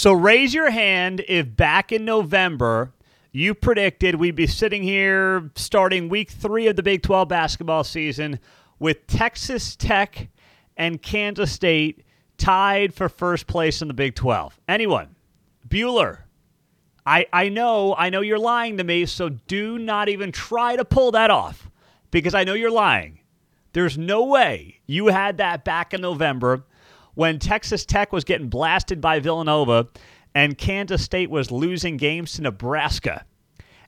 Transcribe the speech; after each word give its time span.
So 0.00 0.14
raise 0.14 0.54
your 0.54 0.70
hand 0.70 1.22
if 1.28 1.54
back 1.54 1.92
in 1.92 2.06
November 2.06 2.94
you 3.32 3.54
predicted 3.54 4.14
we'd 4.14 4.34
be 4.34 4.46
sitting 4.46 4.82
here 4.82 5.50
starting 5.56 6.08
week 6.08 6.30
three 6.30 6.68
of 6.68 6.76
the 6.76 6.82
Big 6.82 7.02
12 7.02 7.28
basketball 7.28 7.84
season 7.84 8.40
with 8.78 9.06
Texas 9.06 9.76
Tech 9.76 10.30
and 10.74 11.02
Kansas 11.02 11.52
State 11.52 12.02
tied 12.38 12.94
for 12.94 13.10
first 13.10 13.46
place 13.46 13.82
in 13.82 13.88
the 13.88 13.94
Big 13.94 14.14
12. 14.14 14.58
Anyone? 14.66 15.16
Bueller. 15.68 16.20
I, 17.04 17.26
I 17.30 17.50
know, 17.50 17.94
I 17.94 18.08
know 18.08 18.22
you're 18.22 18.38
lying 18.38 18.78
to 18.78 18.84
me, 18.84 19.04
so 19.04 19.28
do 19.28 19.78
not 19.78 20.08
even 20.08 20.32
try 20.32 20.76
to 20.76 20.84
pull 20.86 21.10
that 21.10 21.30
off 21.30 21.70
because 22.10 22.34
I 22.34 22.44
know 22.44 22.54
you're 22.54 22.70
lying. 22.70 23.20
There's 23.74 23.98
no 23.98 24.24
way 24.24 24.80
you 24.86 25.08
had 25.08 25.36
that 25.36 25.62
back 25.62 25.92
in 25.92 26.00
November 26.00 26.64
when 27.20 27.38
Texas 27.38 27.84
Tech 27.84 28.14
was 28.14 28.24
getting 28.24 28.48
blasted 28.48 28.98
by 28.98 29.20
Villanova 29.20 29.88
and 30.34 30.56
Kansas 30.56 31.02
State 31.02 31.28
was 31.28 31.50
losing 31.50 31.98
games 31.98 32.32
to 32.32 32.40
Nebraska 32.40 33.26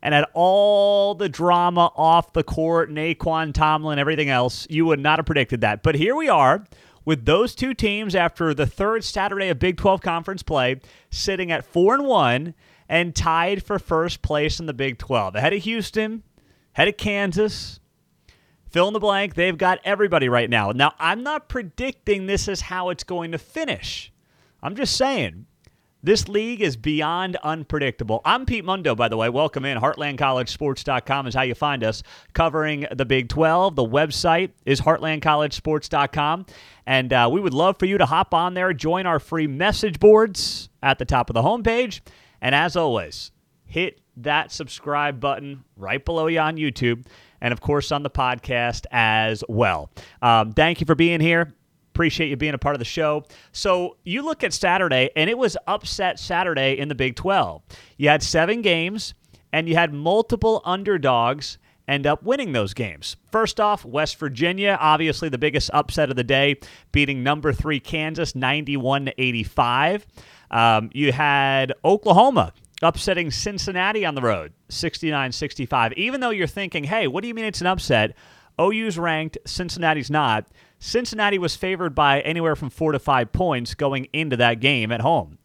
and 0.03 0.13
had 0.13 0.27
all 0.35 1.15
the 1.15 1.31
drama 1.31 1.91
off 1.97 2.35
the 2.35 2.45
court, 2.45 2.91
Nae'Qwan 2.91 3.55
Tomlin, 3.55 3.99
everything 3.99 4.29
else, 4.29 4.67
you 4.69 4.85
would 4.85 5.01
not 5.01 5.19
have 5.19 5.25
predicted 5.25 5.63
that. 5.63 5.83
But 5.83 5.95
here 5.95 6.15
we 6.15 6.29
are 6.29 6.67
with 7.07 7.25
those 7.25 7.55
two 7.55 7.73
teams 7.73 8.15
after 8.15 8.53
the 8.53 8.67
third 8.67 9.03
Saturday 9.03 9.49
of 9.49 9.59
Big 9.59 9.79
12 9.79 10.03
conference 10.03 10.43
play, 10.43 10.83
sitting 11.11 11.51
at 11.51 11.65
4 11.65 11.95
and 11.95 12.05
1 12.05 12.55
and 12.87 13.17
tied 13.17 13.65
for 13.65 13.79
first 13.79 14.21
place 14.21 14.61
in 14.61 14.67
the 14.67 14.75
Big 14.75 14.99
12. 14.99 15.37
Ahead 15.37 15.55
of 15.55 15.62
Houston, 15.62 16.23
ahead 16.75 16.89
of 16.89 16.99
Kansas, 16.99 17.81
Fill 18.73 18.89
in 18.89 18.95
the 18.95 19.01
blank. 19.01 19.35
They've 19.35 19.57
got 19.57 19.81
everybody 19.85 20.31
right 20.31 20.49
now. 20.49 20.71
Now, 20.71 20.95
I'm 20.99 21.23
not 21.23 21.47
predicting 21.47 22.25
this 22.25 22.49
is 22.49 22.62
how 22.62 22.89
it's 22.89 23.05
going 23.05 23.33
to 23.33 23.39
finish. 23.39 24.11
I'm 24.62 24.75
just 24.75 24.97
saying 24.97 25.45
this 26.03 26.27
league 26.27 26.62
is 26.62 26.79
beyond 26.79 27.37
unpredictable. 27.43 28.23
I'm 28.25 28.47
Pete 28.47 28.65
Mundo, 28.65 28.95
by 28.95 29.09
the 29.09 29.19
way. 29.19 29.29
Welcome 29.29 29.67
in. 29.67 29.77
HeartlandCollegeSports.com 29.77 31.27
is 31.27 31.34
how 31.34 31.43
you 31.43 31.55
find 31.55 31.84
us 31.84 32.03
covering 32.33 32.87
the 32.91 33.05
Big 33.05 33.28
12. 33.28 33.77
The 33.77 33.84
website 33.84 34.53
is 34.65 34.81
HeartlandCollegeSports.com. 34.81 36.47
And 36.87 37.12
uh, 37.12 37.28
we 37.31 37.43
would 37.43 37.55
love 37.55 37.78
for 37.78 37.84
you 37.84 37.98
to 37.98 38.06
hop 38.06 38.33
on 38.33 38.55
there, 38.55 38.73
join 38.73 39.05
our 39.05 39.20
free 39.20 39.47
message 39.47 40.00
boards 40.00 40.70
at 40.83 40.98
the 40.98 41.05
top 41.05 41.28
of 41.28 41.34
the 41.34 41.43
homepage. 41.43 42.00
And 42.41 42.55
as 42.55 42.75
always, 42.75 43.33
hit 43.67 44.00
that 44.17 44.50
subscribe 44.50 45.20
button 45.20 45.65
right 45.77 46.03
below 46.03 46.27
you 46.27 46.39
on 46.39 46.56
YouTube 46.56 47.05
and 47.43 47.53
of 47.53 47.61
course 47.61 47.93
on 47.93 48.03
the 48.03 48.11
podcast 48.11 48.87
as 48.91 49.45
well. 49.48 49.91
Um, 50.23 50.53
thank 50.53 50.81
you 50.81 50.87
for 50.87 50.95
being 50.95 51.21
here. 51.21 51.53
Appreciate 51.93 52.31
you 52.31 52.37
being 52.39 52.55
a 52.55 52.59
part 52.59 52.75
of 52.75 52.79
the 52.79 52.87
show. 52.87 53.25
So 53.53 53.99
you 54.05 54.23
look 54.23 54.43
at 54.43 54.55
Saturday, 54.55 55.11
and 55.15 55.29
it 55.29 55.37
was 55.37 55.59
upset 55.67 56.19
Saturday 56.19 56.79
in 56.79 56.89
the 56.89 56.95
Big 56.95 57.17
12. 57.17 57.61
You 57.99 58.09
had 58.09 58.23
seven 58.23 58.62
games, 58.62 59.12
and 59.53 59.69
you 59.69 59.75
had 59.75 59.93
multiple 59.93 60.62
underdogs 60.65 61.59
end 61.87 62.07
up 62.07 62.23
winning 62.23 62.53
those 62.53 62.73
games. 62.73 63.17
First 63.31 63.61
off, 63.61 63.84
West 63.84 64.19
Virginia, 64.19 64.79
obviously 64.81 65.29
the 65.29 65.37
biggest 65.37 65.69
upset 65.75 66.09
of 66.09 66.17
the 66.17 66.25
day, 66.25 66.56
beating 66.93 67.23
number 67.23 67.53
three 67.53 67.81
Kansas 67.81 68.34
91 68.34 69.06
to 69.06 69.21
85. 69.21 70.06
Um, 70.51 70.91
you 70.95 71.12
had 71.12 71.75
Oklahoma 71.84 72.55
upsetting 72.83 73.30
Cincinnati 73.30 74.05
on 74.05 74.14
the 74.14 74.22
road, 74.22 74.52
69 74.69 75.33
65. 75.33 75.92
Even 75.94 76.20
though 76.20 76.30
you're 76.30 76.47
thinking, 76.47 76.84
hey, 76.84 77.06
what 77.06 77.22
do 77.22 77.28
you 77.28 77.34
mean 77.34 77.44
it's 77.44 77.61
an 77.61 77.66
upset? 77.66 78.14
OU's 78.61 78.98
ranked, 78.98 79.38
Cincinnati's 79.47 80.11
not. 80.11 80.47
Cincinnati 80.78 81.38
was 81.38 81.56
favored 81.56 81.94
by 81.94 82.20
anywhere 82.20 82.56
from 82.56 82.70
four 82.70 82.92
to 82.92 82.98
five 82.98 83.33
points 83.33 83.75
going 83.75 84.08
into 84.12 84.36
that 84.36 84.60
game 84.60 84.92
at 84.92 85.00
home. 85.00 85.38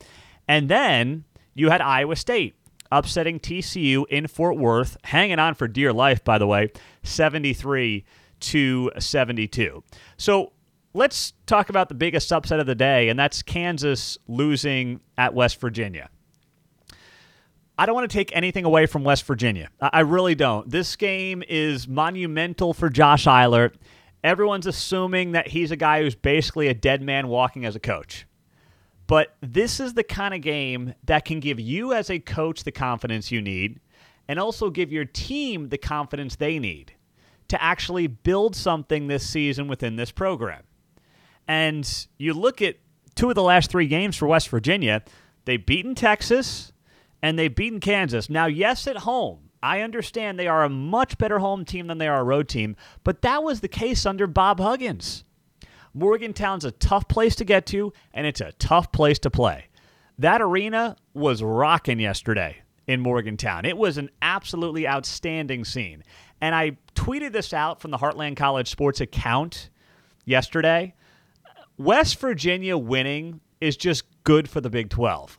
And 0.47 0.69
then 0.69 1.25
you 1.53 1.69
had 1.69 1.81
Iowa 1.81 2.15
State 2.15 2.55
upsetting 2.91 3.39
TCU 3.39 4.05
in 4.09 4.27
Fort 4.27 4.57
Worth, 4.57 4.97
hanging 5.03 5.39
on 5.39 5.53
for 5.55 5.67
dear 5.67 5.93
life, 5.93 6.23
by 6.23 6.37
the 6.37 6.47
way, 6.47 6.71
73 7.03 8.05
to 8.39 8.91
72. 8.97 9.83
So 10.17 10.53
let's 10.93 11.33
talk 11.45 11.69
about 11.69 11.89
the 11.89 11.95
biggest 11.95 12.31
upset 12.31 12.59
of 12.59 12.65
the 12.65 12.75
day, 12.75 13.09
and 13.09 13.19
that's 13.19 13.41
Kansas 13.41 14.17
losing 14.27 15.01
at 15.17 15.33
West 15.33 15.59
Virginia. 15.59 16.09
I 17.77 17.85
don't 17.85 17.93
want 17.93 18.09
to 18.09 18.17
take 18.17 18.35
anything 18.35 18.65
away 18.65 18.87
from 18.87 19.03
West 19.03 19.23
Virginia. 19.25 19.69
I 19.79 19.99
really 19.99 20.33
don't. 20.33 20.69
This 20.69 20.95
game 20.95 21.43
is 21.47 21.87
monumental 21.87 22.73
for 22.73 22.89
Josh 22.89 23.27
Eilert. 23.27 23.77
Everyone's 24.23 24.65
assuming 24.65 25.33
that 25.33 25.47
he's 25.47 25.69
a 25.69 25.75
guy 25.75 26.01
who's 26.01 26.15
basically 26.15 26.67
a 26.67 26.73
dead 26.73 27.03
man 27.03 27.27
walking 27.27 27.65
as 27.65 27.75
a 27.75 27.79
coach. 27.79 28.25
But 29.05 29.35
this 29.41 29.79
is 29.79 29.93
the 29.93 30.03
kind 30.03 30.33
of 30.33 30.41
game 30.41 30.95
that 31.05 31.23
can 31.23 31.39
give 31.39 31.59
you, 31.59 31.93
as 31.93 32.09
a 32.09 32.19
coach, 32.19 32.63
the 32.63 32.71
confidence 32.71 33.31
you 33.31 33.41
need 33.41 33.79
and 34.27 34.39
also 34.39 34.69
give 34.69 34.91
your 34.91 35.05
team 35.05 35.69
the 35.69 35.77
confidence 35.77 36.35
they 36.35 36.59
need 36.59 36.93
to 37.47 37.61
actually 37.63 38.07
build 38.07 38.55
something 38.55 39.07
this 39.07 39.25
season 39.25 39.67
within 39.67 39.95
this 39.95 40.11
program. 40.11 40.63
And 41.47 42.07
you 42.17 42.33
look 42.33 42.61
at 42.61 42.75
two 43.15 43.29
of 43.29 43.35
the 43.35 43.43
last 43.43 43.71
three 43.71 43.87
games 43.87 44.17
for 44.17 44.27
West 44.27 44.49
Virginia, 44.49 45.03
they've 45.45 45.65
beaten 45.65 45.95
Texas 45.95 46.73
and 47.21 47.37
they've 47.37 47.53
beaten 47.53 47.79
Kansas. 47.79 48.29
Now, 48.29 48.45
yes, 48.45 48.87
at 48.87 48.97
home. 48.97 49.49
I 49.61 49.81
understand 49.81 50.37
they 50.37 50.47
are 50.47 50.63
a 50.63 50.69
much 50.69 51.17
better 51.17 51.39
home 51.39 51.65
team 51.65 51.87
than 51.87 51.97
they 51.97 52.07
are 52.07 52.19
a 52.19 52.23
road 52.23 52.47
team, 52.47 52.75
but 53.03 53.21
that 53.23 53.43
was 53.43 53.61
the 53.61 53.67
case 53.67 54.05
under 54.05 54.27
Bob 54.27 54.59
Huggins. 54.59 55.23
Morgantown's 55.93 56.63
a 56.63 56.71
tough 56.71 57.07
place 57.07 57.35
to 57.37 57.45
get 57.45 57.65
to, 57.67 57.91
and 58.13 58.27
it's 58.27 58.41
a 58.41 58.51
tough 58.53 58.91
place 58.91 59.17
to 59.19 59.31
play. 59.31 59.67
That 60.19 60.41
arena 60.41 60.95
was 61.13 61.41
rocking 61.41 61.99
yesterday 61.99 62.57
in 62.85 63.01
Morgantown. 63.01 63.65
It 63.65 63.77
was 63.77 63.97
an 63.97 64.09
absolutely 64.21 64.87
outstanding 64.87 65.65
scene. 65.65 66.03
And 66.39 66.53
I 66.53 66.77
tweeted 66.95 67.33
this 67.33 67.51
out 67.51 67.81
from 67.81 67.91
the 67.91 67.97
Heartland 67.97 68.37
College 68.37 68.69
Sports 68.69 69.01
account 69.01 69.69
yesterday. 70.25 70.93
West 71.77 72.19
Virginia 72.19 72.77
winning 72.77 73.41
is 73.59 73.75
just 73.75 74.03
good 74.23 74.49
for 74.49 74.61
the 74.61 74.69
Big 74.69 74.89
12. 74.89 75.37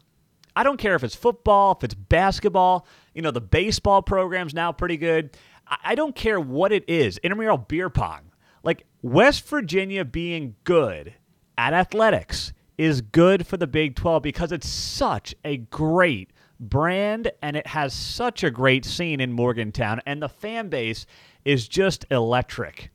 I 0.58 0.64
don't 0.64 0.76
care 0.76 0.96
if 0.96 1.04
it's 1.04 1.14
football, 1.14 1.76
if 1.78 1.84
it's 1.84 1.94
basketball. 1.94 2.84
You 3.14 3.22
know, 3.22 3.30
the 3.30 3.40
baseball 3.40 4.02
program's 4.02 4.52
now 4.52 4.72
pretty 4.72 4.96
good. 4.96 5.36
I 5.84 5.94
don't 5.94 6.16
care 6.16 6.40
what 6.40 6.72
it 6.72 6.82
is. 6.88 7.16
Intramural 7.18 7.58
beer 7.58 7.88
pong. 7.88 8.32
Like 8.64 8.84
West 9.00 9.46
Virginia 9.46 10.04
being 10.04 10.56
good 10.64 11.14
at 11.56 11.74
athletics 11.74 12.52
is 12.76 13.02
good 13.02 13.46
for 13.46 13.56
the 13.56 13.68
Big 13.68 13.94
12 13.94 14.20
because 14.20 14.50
it's 14.50 14.68
such 14.68 15.32
a 15.44 15.58
great 15.58 16.32
brand 16.58 17.30
and 17.40 17.54
it 17.54 17.68
has 17.68 17.94
such 17.94 18.42
a 18.42 18.50
great 18.50 18.84
scene 18.84 19.20
in 19.20 19.32
Morgantown 19.32 20.00
and 20.06 20.20
the 20.20 20.28
fan 20.28 20.70
base 20.70 21.06
is 21.44 21.68
just 21.68 22.04
electric. 22.10 22.90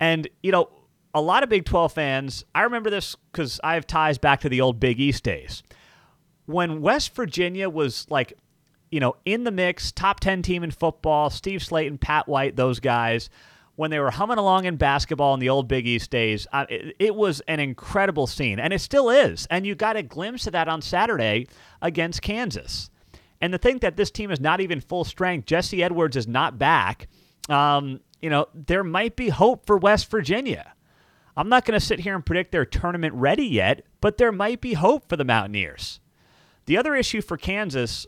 And, 0.00 0.26
you 0.42 0.50
know, 0.50 0.68
a 1.14 1.20
lot 1.20 1.44
of 1.44 1.48
Big 1.48 1.64
12 1.64 1.92
fans, 1.92 2.44
I 2.56 2.62
remember 2.62 2.90
this 2.90 3.14
because 3.30 3.60
I 3.62 3.74
have 3.74 3.86
ties 3.86 4.18
back 4.18 4.40
to 4.40 4.48
the 4.48 4.62
old 4.62 4.80
Big 4.80 4.98
East 4.98 5.22
days 5.22 5.62
when 6.46 6.80
West 6.80 7.14
Virginia 7.14 7.68
was 7.68 8.06
like, 8.10 8.34
you 8.90 9.00
know, 9.00 9.16
in 9.24 9.44
the 9.44 9.50
mix, 9.50 9.90
top 9.92 10.20
10 10.20 10.42
team 10.42 10.62
in 10.62 10.70
football, 10.70 11.30
Steve 11.30 11.60
Slaton, 11.60 11.98
Pat 11.98 12.28
White, 12.28 12.56
those 12.56 12.80
guys, 12.80 13.28
when 13.76 13.90
they 13.90 13.98
were 13.98 14.10
humming 14.10 14.38
along 14.38 14.66
in 14.66 14.76
basketball 14.76 15.34
in 15.34 15.40
the 15.40 15.48
old 15.48 15.66
Big 15.66 15.86
East 15.86 16.10
days, 16.10 16.46
it, 16.52 16.94
it, 16.98 17.14
was 17.14 17.40
an 17.48 17.58
incredible 17.58 18.26
scene, 18.26 18.60
and 18.60 18.72
it 18.72 18.80
still 18.80 19.10
is. 19.10 19.46
And 19.50 19.66
you 19.66 19.74
got 19.74 19.96
a 19.96 20.02
glimpse 20.02 20.46
of 20.46 20.52
that 20.52 20.68
on 20.68 20.80
Saturday 20.80 21.48
against 21.82 22.22
Kansas. 22.22 22.90
And 23.40 23.52
to 23.52 23.58
think 23.58 23.82
that 23.82 23.96
this 23.96 24.10
team 24.10 24.30
is 24.30 24.40
not 24.40 24.60
even 24.60 24.80
full 24.80 25.04
strength, 25.04 25.46
Jesse 25.46 25.82
Edwards 25.82 26.16
is 26.16 26.28
not 26.28 26.58
back, 26.58 27.08
um, 27.48 28.00
you 28.22 28.30
know, 28.30 28.46
there 28.54 28.84
might 28.84 29.16
be 29.16 29.28
hope 29.28 29.66
for 29.66 29.76
West 29.76 30.10
Virginia. 30.10 30.72
I'm 31.36 31.48
not 31.48 31.64
going 31.64 31.78
to 31.78 31.84
sit 31.84 32.00
here 32.00 32.14
and 32.14 32.24
predict 32.24 32.52
they're 32.52 32.64
tournament 32.64 33.12
ready 33.14 33.44
yet, 33.44 33.84
but 34.00 34.18
there 34.18 34.32
might 34.32 34.60
be 34.60 34.74
hope 34.74 35.08
for 35.08 35.16
the 35.16 35.24
Mountaineers. 35.24 36.00
The 36.66 36.76
other 36.76 36.94
issue 36.94 37.20
for 37.20 37.36
Kansas, 37.36 38.06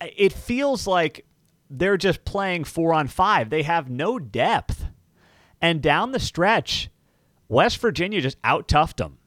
it 0.00 0.32
feels 0.32 0.86
like 0.86 1.24
they're 1.70 1.96
just 1.96 2.24
playing 2.24 2.64
four 2.64 2.92
on 2.92 3.08
five. 3.08 3.50
They 3.50 3.62
have 3.62 3.88
no 3.88 4.18
depth. 4.18 4.86
And 5.60 5.80
down 5.80 6.12
the 6.12 6.20
stretch, 6.20 6.90
West 7.48 7.78
Virginia 7.78 8.20
just 8.20 8.36
out 8.42 8.68
toughed 8.68 8.96
them. 8.96 9.18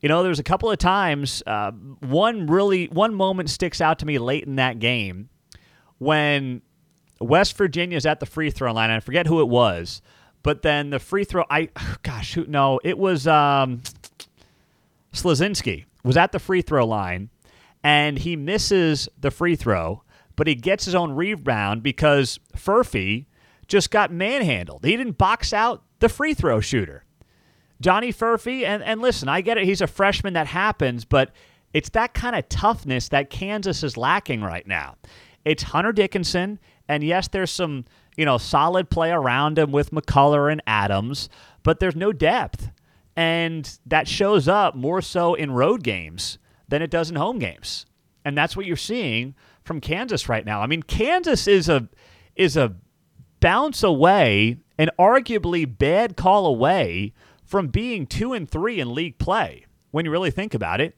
You 0.00 0.08
know, 0.08 0.22
there's 0.22 0.38
a 0.38 0.44
couple 0.44 0.70
of 0.70 0.76
times, 0.76 1.42
uh, 1.46 1.70
one 1.70 2.46
really, 2.46 2.86
one 2.88 3.14
moment 3.14 3.48
sticks 3.48 3.80
out 3.80 4.00
to 4.00 4.06
me 4.06 4.18
late 4.18 4.44
in 4.44 4.56
that 4.56 4.78
game 4.78 5.30
when 5.96 6.60
West 7.20 7.56
Virginia's 7.56 8.04
at 8.04 8.20
the 8.20 8.26
free 8.26 8.50
throw 8.50 8.72
line. 8.72 8.90
I 8.90 9.00
forget 9.00 9.26
who 9.26 9.40
it 9.40 9.48
was, 9.48 10.02
but 10.42 10.60
then 10.60 10.90
the 10.90 10.98
free 10.98 11.24
throw, 11.24 11.44
I, 11.48 11.70
gosh, 12.02 12.34
who, 12.34 12.44
no, 12.46 12.80
it 12.84 12.98
was 12.98 13.26
um, 13.26 13.80
Slazinski 15.14 15.86
was 16.04 16.16
at 16.16 16.32
the 16.32 16.38
free 16.38 16.62
throw 16.62 16.86
line 16.86 17.30
and 17.82 18.18
he 18.18 18.36
misses 18.36 19.08
the 19.18 19.30
free 19.30 19.56
throw, 19.56 20.02
but 20.36 20.46
he 20.46 20.54
gets 20.54 20.84
his 20.84 20.94
own 20.94 21.12
rebound 21.12 21.82
because 21.82 22.38
Furphy 22.56 23.26
just 23.66 23.90
got 23.90 24.12
manhandled. 24.12 24.84
He 24.84 24.96
didn't 24.96 25.18
box 25.18 25.52
out 25.52 25.82
the 26.00 26.08
free 26.08 26.34
throw 26.34 26.60
shooter. 26.60 27.04
Johnny 27.80 28.12
Furphy, 28.12 28.64
and, 28.64 28.82
and 28.82 29.00
listen, 29.02 29.28
I 29.28 29.40
get 29.40 29.58
it. 29.58 29.64
He's 29.64 29.80
a 29.80 29.86
freshman. 29.86 30.34
That 30.34 30.46
happens. 30.46 31.04
But 31.04 31.32
It's 31.72 31.88
that 31.90 32.14
kind 32.14 32.36
of 32.36 32.48
toughness 32.48 33.08
that 33.08 33.30
Kansas 33.30 33.82
is 33.82 33.96
lacking 33.96 34.42
right 34.42 34.66
now. 34.66 34.96
It's 35.44 35.64
Hunter 35.64 35.92
Dickinson, 35.92 36.58
and 36.88 37.02
yes, 37.04 37.28
there's 37.28 37.50
some 37.50 37.84
you 38.16 38.24
know 38.24 38.38
solid 38.38 38.88
play 38.90 39.10
around 39.10 39.58
him 39.58 39.72
with 39.72 39.90
McCullar 39.90 40.50
and 40.50 40.62
Adams, 40.66 41.28
but 41.62 41.80
there's 41.80 41.96
no 41.96 42.12
depth, 42.12 42.70
and 43.16 43.78
that 43.86 44.08
shows 44.08 44.48
up 44.48 44.74
more 44.74 45.00
so 45.00 45.34
in 45.34 45.52
road 45.52 45.82
games 45.82 46.38
than 46.68 46.82
it 46.82 46.90
does 46.90 47.10
in 47.10 47.16
home 47.16 47.38
games, 47.38 47.86
and 48.24 48.36
that's 48.36 48.56
what 48.56 48.66
you're 48.66 48.76
seeing 48.76 49.34
from 49.62 49.80
Kansas 49.80 50.28
right 50.28 50.44
now. 50.44 50.60
I 50.60 50.66
mean, 50.66 50.82
Kansas 50.82 51.46
is 51.46 51.68
a 51.68 51.88
is 52.36 52.56
a 52.56 52.74
bounce 53.40 53.82
away, 53.82 54.58
an 54.78 54.90
arguably 54.98 55.66
bad 55.66 56.16
call 56.16 56.46
away 56.46 57.12
from 57.44 57.68
being 57.68 58.06
two 58.06 58.32
and 58.32 58.48
three 58.48 58.80
in 58.80 58.94
league 58.94 59.18
play. 59.18 59.66
When 59.90 60.04
you 60.04 60.10
really 60.10 60.30
think 60.30 60.54
about 60.54 60.80
it, 60.80 60.96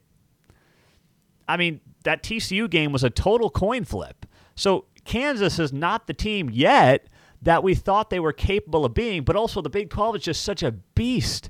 I 1.47 1.57
mean 1.57 1.81
that 2.03 2.23
TCU 2.23 2.69
game 2.69 2.91
was 2.91 3.03
a 3.03 3.09
total 3.09 3.49
coin 3.49 3.83
flip. 3.83 4.25
So 4.55 4.85
Kansas 5.03 5.59
is 5.59 5.71
not 5.71 6.07
the 6.07 6.13
team 6.13 6.49
yet 6.49 7.07
that 7.41 7.63
we 7.63 7.75
thought 7.75 8.09
they 8.09 8.19
were 8.19 8.33
capable 8.33 8.85
of 8.85 8.93
being, 8.93 9.23
but 9.23 9.35
also 9.35 9.61
the 9.61 9.69
Big 9.69 9.89
12 9.89 10.15
is 10.17 10.21
just 10.23 10.41
such 10.41 10.63
a 10.63 10.71
beast. 10.71 11.49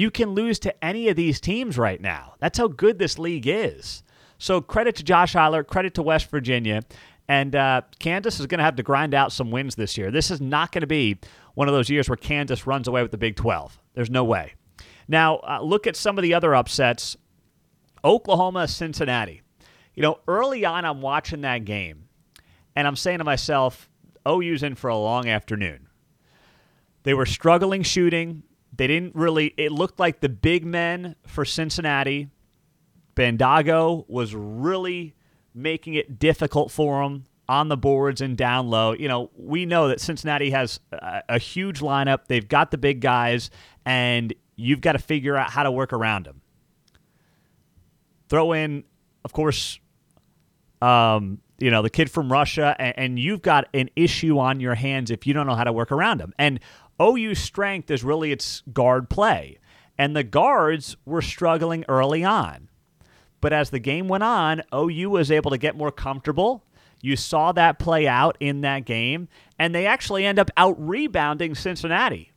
You 0.00 0.10
can 0.10 0.30
lose 0.30 0.58
to 0.60 0.82
any 0.82 1.08
of 1.08 1.16
these 1.16 1.40
teams 1.40 1.76
right 1.76 2.00
now. 2.00 2.32
That's 2.38 2.56
how 2.56 2.68
good 2.68 2.98
this 2.98 3.18
league 3.18 3.46
is. 3.46 4.02
So 4.38 4.62
credit 4.62 4.96
to 4.96 5.02
Josh 5.02 5.36
Eilert, 5.36 5.64
credit 5.68 5.92
to 5.92 6.02
West 6.02 6.30
Virginia. 6.30 6.84
And 7.28 7.54
uh, 7.54 7.82
Kansas 7.98 8.40
is 8.40 8.46
going 8.46 8.60
to 8.60 8.64
have 8.64 8.76
to 8.76 8.82
grind 8.82 9.12
out 9.12 9.30
some 9.30 9.50
wins 9.50 9.74
this 9.74 9.98
year. 9.98 10.10
This 10.10 10.30
is 10.30 10.40
not 10.40 10.72
going 10.72 10.80
to 10.80 10.86
be 10.86 11.18
one 11.52 11.68
of 11.68 11.74
those 11.74 11.90
years 11.90 12.08
where 12.08 12.16
Kansas 12.16 12.66
runs 12.66 12.88
away 12.88 13.02
with 13.02 13.10
the 13.10 13.18
Big 13.18 13.36
12. 13.36 13.78
There's 13.92 14.08
no 14.08 14.24
way. 14.24 14.54
Now, 15.06 15.36
uh, 15.46 15.60
look 15.60 15.86
at 15.86 15.96
some 15.96 16.16
of 16.16 16.22
the 16.22 16.32
other 16.32 16.54
upsets 16.54 17.18
Oklahoma, 18.02 18.68
Cincinnati. 18.68 19.42
You 19.94 20.02
know, 20.02 20.20
early 20.26 20.64
on, 20.64 20.86
I'm 20.86 21.02
watching 21.02 21.42
that 21.42 21.66
game, 21.66 22.08
and 22.74 22.86
I'm 22.86 22.96
saying 22.96 23.18
to 23.18 23.24
myself, 23.24 23.90
OU's 24.26 24.62
in 24.62 24.76
for 24.76 24.88
a 24.88 24.96
long 24.96 25.28
afternoon. 25.28 25.88
They 27.02 27.12
were 27.12 27.26
struggling 27.26 27.82
shooting. 27.82 28.44
They 28.80 28.86
didn't 28.86 29.14
really, 29.14 29.52
it 29.58 29.72
looked 29.72 30.00
like 30.00 30.20
the 30.20 30.30
big 30.30 30.64
men 30.64 31.14
for 31.26 31.44
Cincinnati. 31.44 32.30
Bandaogo 33.14 34.08
was 34.08 34.34
really 34.34 35.14
making 35.52 35.92
it 35.92 36.18
difficult 36.18 36.70
for 36.70 37.02
them 37.02 37.24
on 37.46 37.68
the 37.68 37.76
boards 37.76 38.22
and 38.22 38.38
down 38.38 38.70
low. 38.70 38.92
You 38.94 39.06
know, 39.06 39.30
we 39.36 39.66
know 39.66 39.88
that 39.88 40.00
Cincinnati 40.00 40.48
has 40.52 40.80
a, 40.92 41.22
a 41.28 41.38
huge 41.38 41.80
lineup. 41.80 42.20
They've 42.26 42.48
got 42.48 42.70
the 42.70 42.78
big 42.78 43.02
guys, 43.02 43.50
and 43.84 44.32
you've 44.56 44.80
got 44.80 44.92
to 44.92 44.98
figure 44.98 45.36
out 45.36 45.50
how 45.50 45.64
to 45.64 45.70
work 45.70 45.92
around 45.92 46.24
them. 46.24 46.40
Throw 48.30 48.54
in, 48.54 48.84
of 49.26 49.34
course, 49.34 49.78
um, 50.80 51.42
you 51.58 51.70
know, 51.70 51.82
the 51.82 51.90
kid 51.90 52.10
from 52.10 52.32
Russia, 52.32 52.74
and, 52.78 52.98
and 52.98 53.18
you've 53.18 53.42
got 53.42 53.68
an 53.74 53.90
issue 53.94 54.38
on 54.38 54.58
your 54.58 54.74
hands 54.74 55.10
if 55.10 55.26
you 55.26 55.34
don't 55.34 55.46
know 55.46 55.54
how 55.54 55.64
to 55.64 55.72
work 55.72 55.92
around 55.92 56.22
him. 56.22 56.32
And 56.38 56.60
OU's 57.00 57.38
strength 57.38 57.90
is 57.90 58.04
really 58.04 58.32
its 58.32 58.62
guard 58.72 59.08
play. 59.08 59.58
And 59.96 60.16
the 60.16 60.24
guards 60.24 60.96
were 61.04 61.22
struggling 61.22 61.84
early 61.88 62.24
on. 62.24 62.68
But 63.40 63.52
as 63.52 63.70
the 63.70 63.78
game 63.78 64.08
went 64.08 64.24
on, 64.24 64.62
OU 64.74 65.10
was 65.10 65.30
able 65.30 65.50
to 65.50 65.58
get 65.58 65.76
more 65.76 65.90
comfortable. 65.90 66.64
You 67.02 67.16
saw 67.16 67.52
that 67.52 67.78
play 67.78 68.06
out 68.06 68.36
in 68.40 68.60
that 68.60 68.84
game, 68.84 69.28
and 69.58 69.74
they 69.74 69.86
actually 69.86 70.26
end 70.26 70.38
up 70.38 70.50
out 70.56 70.76
rebounding 70.78 71.54
Cincinnati, 71.54 72.32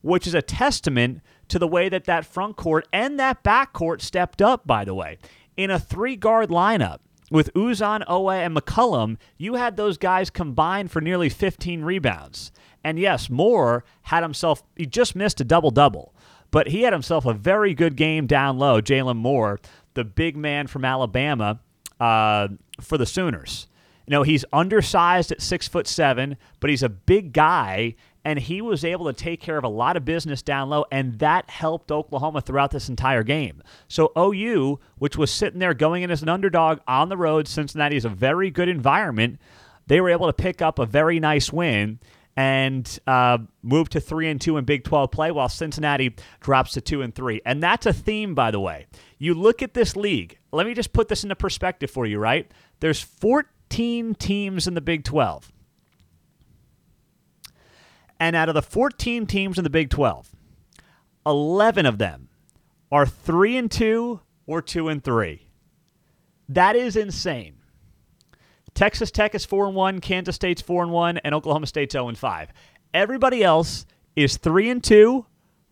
which 0.00 0.26
is 0.26 0.34
a 0.34 0.42
testament 0.42 1.20
to 1.48 1.58
the 1.58 1.66
way 1.66 1.88
that 1.88 2.04
that 2.04 2.24
front 2.24 2.56
court 2.56 2.86
and 2.92 3.18
that 3.18 3.42
back 3.42 3.72
court 3.72 4.00
stepped 4.00 4.40
up, 4.40 4.66
by 4.66 4.84
the 4.84 4.94
way. 4.94 5.18
In 5.56 5.70
a 5.70 5.80
three 5.80 6.14
guard 6.14 6.50
lineup 6.50 6.98
with 7.30 7.52
Uzan, 7.54 8.06
Oweh, 8.06 8.46
and 8.46 8.56
McCollum, 8.56 9.16
you 9.36 9.54
had 9.54 9.76
those 9.76 9.98
guys 9.98 10.30
combined 10.30 10.92
for 10.92 11.00
nearly 11.00 11.28
15 11.28 11.82
rebounds. 11.82 12.52
And 12.82 12.98
yes, 12.98 13.28
Moore 13.28 13.84
had 14.02 14.22
himself, 14.22 14.62
he 14.76 14.86
just 14.86 15.14
missed 15.14 15.40
a 15.40 15.44
double 15.44 15.70
double, 15.70 16.14
but 16.50 16.68
he 16.68 16.82
had 16.82 16.92
himself 16.92 17.26
a 17.26 17.34
very 17.34 17.74
good 17.74 17.96
game 17.96 18.26
down 18.26 18.58
low, 18.58 18.80
Jalon 18.80 19.16
Moore 19.16 19.58
the 19.94 20.04
big 20.04 20.36
man 20.36 20.66
from 20.66 20.84
Alabama 20.84 21.60
uh, 21.98 22.48
for 22.80 22.98
the 22.98 23.06
Sooners. 23.06 23.66
You 24.06 24.12
know, 24.12 24.22
he's 24.22 24.44
undersized 24.52 25.30
at 25.30 25.40
six 25.40 25.68
foot 25.68 25.86
seven, 25.86 26.36
but 26.58 26.70
he's 26.70 26.82
a 26.82 26.88
big 26.88 27.32
guy, 27.32 27.94
and 28.24 28.38
he 28.38 28.60
was 28.60 28.84
able 28.84 29.06
to 29.06 29.12
take 29.12 29.40
care 29.40 29.56
of 29.56 29.64
a 29.64 29.68
lot 29.68 29.96
of 29.96 30.04
business 30.04 30.42
down 30.42 30.68
low, 30.68 30.84
and 30.90 31.18
that 31.20 31.48
helped 31.48 31.92
Oklahoma 31.92 32.40
throughout 32.40 32.70
this 32.72 32.88
entire 32.88 33.22
game. 33.22 33.62
So 33.88 34.12
OU, 34.18 34.80
which 34.98 35.16
was 35.16 35.30
sitting 35.30 35.60
there 35.60 35.74
going 35.74 36.02
in 36.02 36.10
as 36.10 36.22
an 36.22 36.28
underdog 36.28 36.80
on 36.88 37.08
the 37.08 37.16
road, 37.16 37.46
Cincinnati 37.46 37.96
is 37.96 38.04
a 38.04 38.10
very 38.10 38.50
good 38.50 38.68
environment. 38.68 39.38
They 39.86 40.00
were 40.00 40.10
able 40.10 40.26
to 40.26 40.32
pick 40.32 40.60
up 40.60 40.78
a 40.78 40.86
very 40.86 41.20
nice 41.20 41.52
win 41.52 42.00
and 42.36 42.98
uh, 43.06 43.38
move 43.62 43.88
to 43.90 44.00
three 44.00 44.28
and 44.28 44.40
two 44.40 44.56
in 44.56 44.64
Big 44.64 44.84
12 44.84 45.10
play, 45.10 45.30
while 45.30 45.48
Cincinnati 45.48 46.14
drops 46.40 46.72
to 46.72 46.80
two 46.80 47.02
and 47.02 47.14
three. 47.14 47.40
And 47.44 47.62
that's 47.62 47.86
a 47.86 47.92
theme, 47.92 48.34
by 48.34 48.50
the 48.50 48.60
way. 48.60 48.86
You 49.18 49.34
look 49.34 49.62
at 49.62 49.74
this 49.74 49.96
league. 49.96 50.38
Let 50.52 50.66
me 50.66 50.74
just 50.74 50.92
put 50.92 51.08
this 51.08 51.22
into 51.22 51.36
perspective 51.36 51.90
for 51.90 52.06
you. 52.06 52.18
Right? 52.18 52.50
There's 52.80 53.00
14 53.00 54.14
teams 54.14 54.66
in 54.66 54.74
the 54.74 54.80
Big 54.80 55.04
12, 55.04 55.52
and 58.18 58.36
out 58.36 58.48
of 58.48 58.54
the 58.54 58.62
14 58.62 59.26
teams 59.26 59.58
in 59.58 59.64
the 59.64 59.70
Big 59.70 59.90
12, 59.90 60.30
11 61.26 61.86
of 61.86 61.98
them 61.98 62.28
are 62.92 63.06
three 63.06 63.56
and 63.56 63.70
two 63.70 64.20
or 64.46 64.60
two 64.62 64.88
and 64.88 65.02
three. 65.02 65.48
That 66.48 66.74
is 66.74 66.96
insane. 66.96 67.59
Texas 68.80 69.10
Tech 69.10 69.34
is 69.34 69.44
4 69.44 69.66
and 69.66 69.74
1, 69.74 70.00
Kansas 70.00 70.36
State's 70.36 70.62
4 70.62 70.84
and 70.84 70.90
1, 70.90 71.18
and 71.18 71.34
Oklahoma 71.34 71.66
State's 71.66 71.92
0 71.92 72.08
and 72.08 72.16
5. 72.16 72.48
Everybody 72.94 73.44
else 73.44 73.84
is 74.16 74.38
3 74.38 74.70
and 74.70 74.82
2 74.82 75.26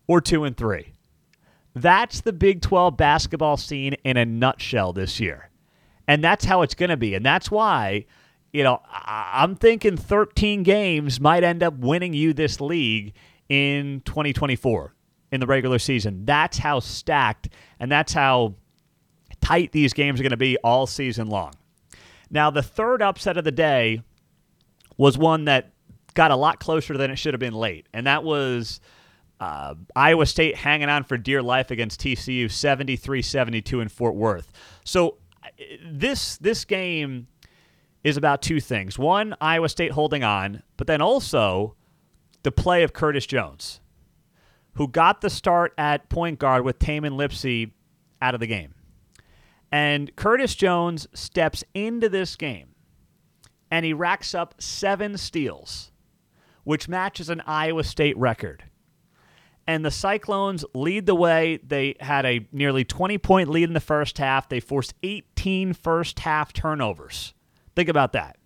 or 0.05 0.21
2 0.21 0.43
and 0.43 0.55
3. 0.55 0.93
That's 1.73 2.21
the 2.21 2.31
Big 2.31 2.61
12 2.61 2.95
basketball 2.97 3.57
scene 3.57 3.95
in 4.03 4.15
a 4.15 4.25
nutshell 4.25 4.93
this 4.93 5.19
year. 5.19 5.49
And 6.07 6.23
that's 6.23 6.45
how 6.45 6.61
it's 6.61 6.75
going 6.75 6.91
to 6.91 6.97
be. 6.97 7.15
And 7.15 7.25
that's 7.25 7.49
why, 7.49 8.05
you 8.53 8.61
know, 8.61 8.79
I'm 8.93 9.55
thinking 9.55 9.97
13 9.97 10.61
games 10.61 11.19
might 11.19 11.43
end 11.43 11.63
up 11.63 11.79
winning 11.79 12.13
you 12.13 12.31
this 12.31 12.61
league 12.61 13.15
in 13.49 14.03
2024 14.05 14.93
in 15.31 15.39
the 15.39 15.47
regular 15.47 15.79
season. 15.79 16.25
That's 16.25 16.59
how 16.59 16.79
stacked 16.79 17.49
and 17.79 17.91
that's 17.91 18.13
how 18.13 18.53
tight 19.41 19.71
these 19.71 19.93
games 19.93 20.19
are 20.19 20.23
going 20.23 20.29
to 20.29 20.37
be 20.37 20.57
all 20.57 20.85
season 20.85 21.25
long. 21.25 21.53
Now, 22.29 22.49
the 22.51 22.63
third 22.63 23.01
upset 23.01 23.37
of 23.37 23.43
the 23.43 23.51
day 23.51 24.01
was 24.97 25.17
one 25.17 25.45
that 25.45 25.71
got 26.13 26.31
a 26.31 26.35
lot 26.35 26.59
closer 26.59 26.97
than 26.97 27.11
it 27.11 27.15
should 27.15 27.33
have 27.33 27.39
been 27.39 27.53
late, 27.53 27.87
and 27.93 28.05
that 28.07 28.23
was 28.23 28.79
uh, 29.39 29.75
Iowa 29.95 30.25
State 30.25 30.55
hanging 30.55 30.89
on 30.89 31.03
for 31.03 31.17
dear 31.17 31.41
life 31.41 31.71
against 31.71 32.01
TCU 32.01 32.45
73-72 32.45 33.81
in 33.81 33.89
Fort 33.89 34.15
Worth. 34.15 34.51
So 34.83 35.17
this 35.85 36.37
this 36.37 36.65
game 36.65 37.27
is 38.03 38.17
about 38.17 38.41
two 38.41 38.59
things. 38.59 38.97
One, 38.97 39.35
Iowa 39.41 39.69
State 39.69 39.91
holding 39.91 40.23
on, 40.23 40.63
but 40.77 40.87
then 40.87 41.01
also 41.01 41.75
the 42.43 42.51
play 42.51 42.83
of 42.83 42.93
Curtis 42.93 43.25
Jones, 43.25 43.81
who 44.75 44.87
got 44.87 45.21
the 45.21 45.29
start 45.29 45.73
at 45.77 46.09
point 46.09 46.39
guard 46.39 46.63
with 46.63 46.79
Tamin 46.79 47.13
Lipsey 47.13 47.71
out 48.21 48.33
of 48.33 48.39
the 48.39 48.47
game. 48.47 48.73
And 49.71 50.15
Curtis 50.15 50.55
Jones 50.55 51.07
steps 51.13 51.63
into 51.73 52.09
this 52.09 52.35
game 52.35 52.69
and 53.71 53.85
he 53.85 53.93
racks 53.93 54.33
up 54.33 54.55
seven 54.59 55.17
steals, 55.17 55.91
which 56.63 56.87
matches 56.87 57.29
an 57.29 57.41
Iowa 57.45 57.83
State 57.83 58.17
record. 58.17 58.63
And 59.67 59.85
the 59.85 59.91
Cyclones 59.91 60.65
lead 60.73 61.05
the 61.05 61.13
way. 61.13 61.59
They 61.63 61.95
had 61.99 62.25
a 62.25 62.47
nearly 62.51 62.83
20 62.83 63.19
point 63.19 63.49
lead 63.49 63.65
in 63.65 63.73
the 63.73 63.79
first 63.79 64.17
half. 64.17 64.49
They 64.49 64.59
forced 64.59 64.95
18 65.03 65.73
first 65.73 66.19
half 66.19 66.51
turnovers. 66.53 67.35
Think 67.75 67.87
about 67.87 68.13
that. 68.13 68.37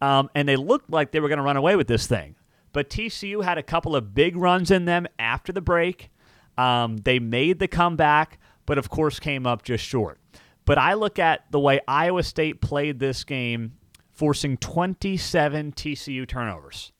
Um, 0.00 0.30
and 0.34 0.48
they 0.48 0.56
looked 0.56 0.90
like 0.90 1.10
they 1.10 1.18
were 1.18 1.28
going 1.28 1.38
to 1.38 1.44
run 1.44 1.56
away 1.56 1.74
with 1.74 1.88
this 1.88 2.06
thing. 2.06 2.36
But 2.72 2.90
TCU 2.90 3.42
had 3.42 3.58
a 3.58 3.62
couple 3.62 3.96
of 3.96 4.14
big 4.14 4.36
runs 4.36 4.70
in 4.70 4.84
them 4.84 5.06
after 5.18 5.52
the 5.52 5.60
break. 5.60 6.10
Um, 6.56 6.98
they 6.98 7.18
made 7.18 7.58
the 7.58 7.68
comeback 7.68 8.38
but 8.66 8.78
of 8.78 8.90
course 8.90 9.20
came 9.20 9.46
up 9.46 9.62
just 9.62 9.84
short. 9.84 10.18
But 10.64 10.78
I 10.78 10.94
look 10.94 11.18
at 11.18 11.50
the 11.50 11.60
way 11.60 11.80
Iowa 11.86 12.22
State 12.22 12.60
played 12.60 12.98
this 12.98 13.24
game, 13.24 13.74
forcing 14.12 14.56
27 14.56 15.72
TCU 15.72 16.26
turnovers. 16.26 16.92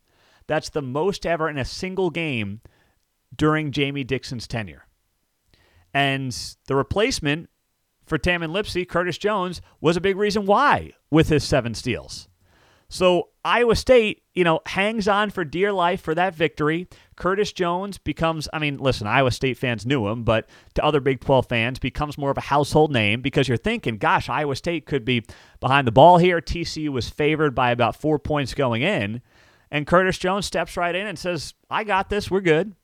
That's 0.47 0.69
the 0.69 0.83
most 0.83 1.25
ever 1.25 1.49
in 1.49 1.57
a 1.57 1.65
single 1.65 2.11
game 2.11 2.61
during 3.35 3.73
Jamie 3.73 4.05
Dixon's 4.05 4.47
tenure. 4.47 4.87
And 5.95 6.37
the 6.67 6.77
replacement 6.77 7.49
for 8.05 8.19
Tamin 8.19 8.51
Lipsey, 8.51 8.87
Curtis 8.87 9.17
Jones, 9.17 9.63
was 9.81 9.97
a 9.97 10.01
big 10.01 10.17
reason 10.17 10.45
why 10.45 10.93
with 11.11 11.29
his 11.29 11.45
seven 11.45 11.75
steals. 11.75 12.29
So 12.89 13.31
Iowa 13.45 13.77
State, 13.77 14.23
you 14.35 14.45
know, 14.45 14.61
hangs 14.67 15.09
on 15.09 15.31
for 15.31 15.45
dear 15.45 15.73
life 15.73 16.01
for 16.01 16.15
that 16.15 16.35
victory. 16.35 16.89
Curtis 17.17 17.53
Jones 17.53 17.99
becomes, 17.99 18.49
I 18.53 18.59
mean, 18.59 18.79
listen, 18.79 19.07
Iowa 19.07 19.31
State 19.31 19.57
fans 19.57 19.87
knew 19.87 20.07
him, 20.09 20.25
but 20.25 20.49
to 20.75 20.85
other 20.85 21.01
Big 21.01 21.21
12 21.21 21.47
fans, 21.49 21.79
becomes 21.79 22.19
more 22.19 22.31
of 22.31 22.39
a 22.39 22.43
household 22.43 22.93
name 22.93 23.21
because 23.21 23.49
you're 23.49 23.57
thinking, 23.57 23.99
gosh, 23.99 24.29
Iowa 24.29 24.57
State 24.57 24.87
could 24.87 25.05
be 25.05 25.25
behind 25.61 25.87
the 25.87 25.93
ball 25.93 26.19
here. 26.19 26.41
TCU 26.41 26.89
was 26.89 27.09
favored 27.09 27.55
by 27.55 27.71
about 27.71 27.97
four 27.97 28.19
points 28.19 28.55
going 28.55 28.83
in. 28.83 29.23
And 29.71 29.87
Curtis 29.87 30.19
Jones 30.19 30.47
steps 30.47 30.77
right 30.77 30.95
in 30.95 31.07
and 31.07 31.19
says, 31.19 31.55
I 31.71 31.85
got 31.85 32.09
this. 32.09 32.31
We're 32.31 32.41
good. 32.41 32.75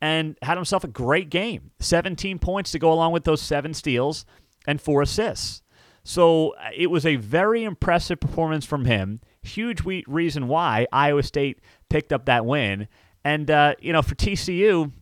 And 0.00 0.38
had 0.40 0.56
himself 0.56 0.84
a 0.84 0.88
great 0.88 1.28
game 1.28 1.72
17 1.80 2.38
points 2.38 2.72
to 2.72 2.78
go 2.78 2.92
along 2.92 3.12
with 3.12 3.24
those 3.24 3.42
seven 3.42 3.74
steals 3.74 4.24
and 4.66 4.80
four 4.80 5.02
assists. 5.02 5.62
So 6.02 6.54
uh, 6.54 6.70
it 6.74 6.88
was 6.88 7.04
a 7.04 7.16
very 7.16 7.64
impressive 7.64 8.20
performance 8.20 8.64
from 8.64 8.86
him. 8.86 9.20
Huge 9.42 9.82
reason 10.06 10.48
why 10.48 10.86
Iowa 10.92 11.22
State 11.22 11.60
picked 11.88 12.12
up 12.12 12.26
that 12.26 12.46
win. 12.46 12.88
And, 13.24 13.50
uh, 13.50 13.74
you 13.80 13.92
know, 13.92 14.02
for 14.02 14.14
TCU, 14.14 14.92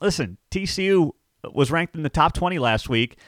listen, 0.00 0.38
TCU 0.50 1.12
was 1.52 1.70
ranked 1.70 1.96
in 1.96 2.02
the 2.02 2.08
top 2.08 2.34
20 2.34 2.58
last 2.58 2.88
week, 2.88 3.18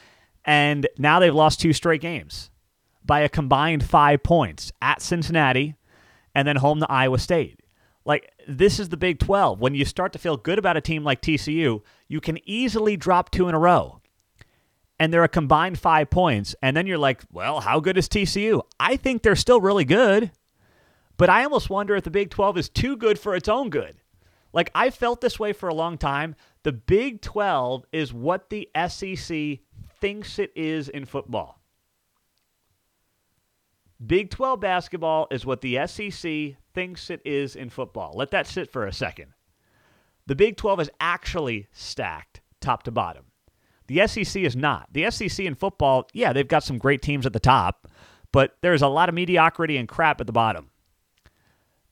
and 0.45 0.87
now 0.97 1.19
they've 1.19 1.35
lost 1.35 1.59
two 1.59 1.73
straight 1.73 2.01
games 2.01 2.49
by 3.03 3.21
a 3.21 3.29
combined 3.29 3.83
five 3.83 4.23
points 4.23 4.71
at 4.81 5.01
Cincinnati 5.01 5.75
and 6.33 6.47
then 6.47 6.57
home 6.57 6.79
to 6.79 6.91
Iowa 6.91 7.19
State. 7.19 7.59
Like, 8.03 8.31
this 8.47 8.79
is 8.79 8.89
the 8.89 8.97
Big 8.97 9.19
12. 9.19 9.59
When 9.59 9.73
you 9.73 9.83
start 9.83 10.13
to 10.13 10.19
feel 10.19 10.37
good 10.37 10.59
about 10.59 10.77
a 10.77 10.81
team 10.81 11.03
like 11.03 11.21
TCU, 11.21 11.81
you 12.07 12.21
can 12.21 12.37
easily 12.47 12.95
drop 12.97 13.31
two 13.31 13.47
in 13.47 13.55
a 13.55 13.59
row. 13.59 14.01
And 14.99 15.11
they're 15.11 15.23
a 15.23 15.29
combined 15.29 15.79
five 15.79 16.09
points. 16.09 16.55
And 16.61 16.77
then 16.77 16.87
you're 16.87 16.99
like, 16.99 17.23
well, 17.31 17.61
how 17.61 17.79
good 17.79 17.97
is 17.97 18.07
TCU? 18.07 18.61
I 18.79 18.95
think 18.95 19.23
they're 19.23 19.35
still 19.35 19.59
really 19.59 19.85
good. 19.85 20.31
But 21.17 21.29
I 21.29 21.43
almost 21.43 21.69
wonder 21.69 21.95
if 21.95 22.03
the 22.03 22.11
Big 22.11 22.29
12 22.29 22.57
is 22.57 22.69
too 22.69 22.95
good 22.95 23.17
for 23.17 23.35
its 23.35 23.49
own 23.49 23.69
good. 23.69 23.95
Like, 24.55 24.71
I 24.73 24.89
felt 24.89 25.19
this 25.19 25.37
way 25.37 25.51
for 25.51 25.67
a 25.67 25.73
long 25.73 25.97
time. 25.97 26.33
The 26.63 26.71
Big 26.71 27.21
12 27.21 27.85
is 27.91 28.13
what 28.13 28.49
the 28.49 28.69
SEC 28.87 29.59
thinks 29.99 30.39
it 30.39 30.53
is 30.55 30.87
in 30.87 31.03
football. 31.05 31.59
Big 34.03 34.29
12 34.29 34.61
basketball 34.61 35.27
is 35.29 35.45
what 35.45 35.59
the 35.59 35.85
SEC 35.85 36.55
thinks 36.73 37.09
it 37.09 37.21
is 37.25 37.57
in 37.57 37.69
football. 37.69 38.13
Let 38.15 38.31
that 38.31 38.47
sit 38.47 38.71
for 38.71 38.87
a 38.87 38.93
second. 38.93 39.33
The 40.25 40.35
Big 40.35 40.55
12 40.55 40.79
is 40.79 40.89
actually 41.01 41.67
stacked 41.73 42.39
top 42.61 42.83
to 42.83 42.91
bottom. 42.91 43.25
The 43.87 44.07
SEC 44.07 44.41
is 44.41 44.55
not. 44.55 44.87
The 44.93 45.11
SEC 45.11 45.45
in 45.45 45.55
football, 45.55 46.07
yeah, 46.13 46.31
they've 46.31 46.47
got 46.47 46.63
some 46.63 46.77
great 46.77 47.01
teams 47.01 47.25
at 47.25 47.33
the 47.33 47.41
top, 47.41 47.89
but 48.31 48.55
there's 48.61 48.81
a 48.81 48.87
lot 48.87 49.09
of 49.09 49.15
mediocrity 49.15 49.75
and 49.75 49.87
crap 49.87 50.21
at 50.21 50.27
the 50.27 50.33
bottom. 50.33 50.69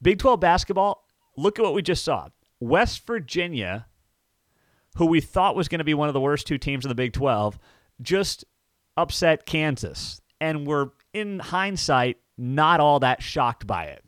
Big 0.01 0.17
12 0.17 0.39
basketball, 0.39 1.05
look 1.35 1.59
at 1.59 1.63
what 1.63 1.73
we 1.73 1.81
just 1.81 2.05
saw. 2.05 2.29
West 2.63 3.05
Virginia, 3.05 3.87
who 4.97 5.05
we 5.05 5.21
thought 5.21 5.55
was 5.55 5.67
going 5.67 5.79
to 5.79 5.85
be 5.85 5.93
one 5.93 6.07
of 6.07 6.13
the 6.13 6.21
worst 6.21 6.47
two 6.47 6.57
teams 6.57 6.85
in 6.85 6.89
the 6.89 6.95
Big 6.95 7.13
12, 7.13 7.59
just 8.01 8.45
upset 8.95 9.45
Kansas. 9.45 10.21
And 10.39 10.65
we're, 10.65 10.89
in 11.13 11.39
hindsight, 11.39 12.17
not 12.37 12.79
all 12.79 12.99
that 12.99 13.21
shocked 13.21 13.67
by 13.67 13.85
it. 13.85 14.03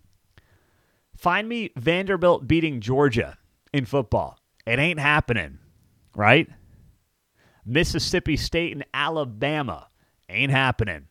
Find 1.15 1.47
me 1.47 1.71
Vanderbilt 1.75 2.47
beating 2.47 2.81
Georgia 2.81 3.37
in 3.73 3.85
football. 3.85 4.37
It 4.65 4.79
ain't 4.79 4.99
happening, 4.99 5.59
right? 6.15 6.49
Mississippi 7.65 8.37
State 8.37 8.73
and 8.73 8.85
Alabama 8.93 9.87
ain't 10.29 10.51
happening. 10.51 11.07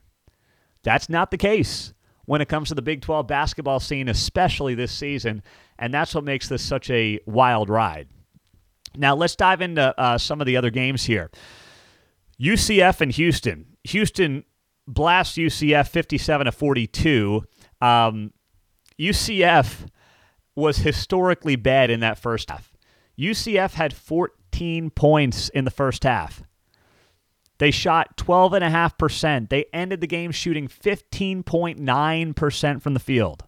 That's 0.82 1.08
not 1.08 1.30
the 1.30 1.38
case 1.38 1.94
when 2.26 2.40
it 2.40 2.48
comes 2.48 2.68
to 2.68 2.74
the 2.74 2.82
Big 2.82 3.00
12 3.02 3.26
basketball 3.26 3.80
scene, 3.80 4.08
especially 4.08 4.74
this 4.74 4.92
season. 4.92 5.42
And 5.78 5.92
that's 5.92 6.14
what 6.14 6.24
makes 6.24 6.48
this 6.48 6.62
such 6.62 6.90
a 6.90 7.18
wild 7.26 7.68
ride. 7.68 8.08
Now, 8.96 9.14
let's 9.14 9.34
dive 9.34 9.60
into 9.60 9.98
uh, 9.98 10.18
some 10.18 10.40
of 10.40 10.46
the 10.46 10.56
other 10.56 10.70
games 10.70 11.04
here. 11.04 11.30
UCF 12.40 13.00
and 13.00 13.12
Houston. 13.12 13.66
Houston 13.84 14.44
blasts 14.86 15.36
UCF 15.36 15.88
57 15.88 16.46
to 16.46 16.52
42. 16.52 17.42
Um, 17.80 18.32
UCF 18.98 19.88
was 20.54 20.78
historically 20.78 21.56
bad 21.56 21.90
in 21.90 22.00
that 22.00 22.18
first 22.18 22.50
half. 22.50 22.72
UCF 23.18 23.74
had 23.74 23.92
14 23.92 24.90
points 24.90 25.48
in 25.48 25.64
the 25.64 25.70
first 25.70 26.04
half. 26.04 26.42
They 27.58 27.70
shot 27.70 28.16
12.5%. 28.16 29.48
They 29.48 29.66
ended 29.72 30.00
the 30.00 30.06
game 30.06 30.32
shooting 30.32 30.68
15.9% 30.68 32.82
from 32.82 32.94
the 32.94 33.00
field. 33.00 33.44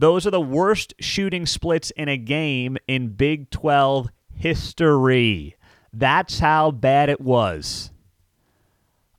Those 0.00 0.26
are 0.26 0.30
the 0.30 0.40
worst 0.40 0.94
shooting 0.98 1.44
splits 1.44 1.90
in 1.90 2.08
a 2.08 2.16
game 2.16 2.78
in 2.88 3.08
Big 3.08 3.50
12 3.50 4.08
history. 4.34 5.56
That's 5.92 6.38
how 6.38 6.70
bad 6.70 7.10
it 7.10 7.20
was. 7.20 7.90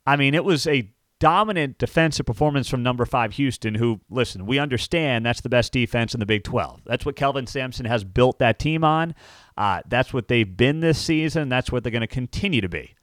I 0.07 0.15
mean, 0.15 0.33
it 0.33 0.43
was 0.43 0.65
a 0.65 0.91
dominant 1.19 1.77
defensive 1.77 2.25
performance 2.25 2.67
from 2.67 2.81
number 2.81 3.05
five 3.05 3.33
Houston, 3.33 3.75
who, 3.75 4.01
listen, 4.09 4.47
we 4.47 4.57
understand 4.57 5.23
that's 5.23 5.41
the 5.41 5.49
best 5.49 5.71
defense 5.71 6.15
in 6.15 6.19
the 6.19 6.25
Big 6.25 6.43
12. 6.43 6.81
That's 6.83 7.05
what 7.05 7.15
Kelvin 7.15 7.45
Sampson 7.45 7.85
has 7.85 8.03
built 8.03 8.39
that 8.39 8.57
team 8.57 8.83
on. 8.83 9.13
Uh, 9.55 9.81
that's 9.87 10.11
what 10.15 10.29
they've 10.29 10.57
been 10.57 10.79
this 10.79 10.99
season. 10.99 11.47
That's 11.47 11.71
what 11.71 11.83
they're 11.83 11.91
going 11.91 12.01
to 12.01 12.07
continue 12.07 12.61
to 12.61 12.69
be. 12.69 12.95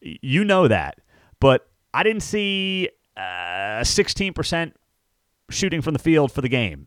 You 0.00 0.44
know 0.44 0.68
that. 0.68 1.00
But 1.40 1.68
I 1.92 2.04
didn't 2.04 2.22
see 2.22 2.88
uh, 3.16 3.80
16% 3.82 4.74
shooting 5.50 5.82
from 5.82 5.92
the 5.92 5.98
field 5.98 6.32
for 6.32 6.40
the 6.40 6.48
game 6.48 6.86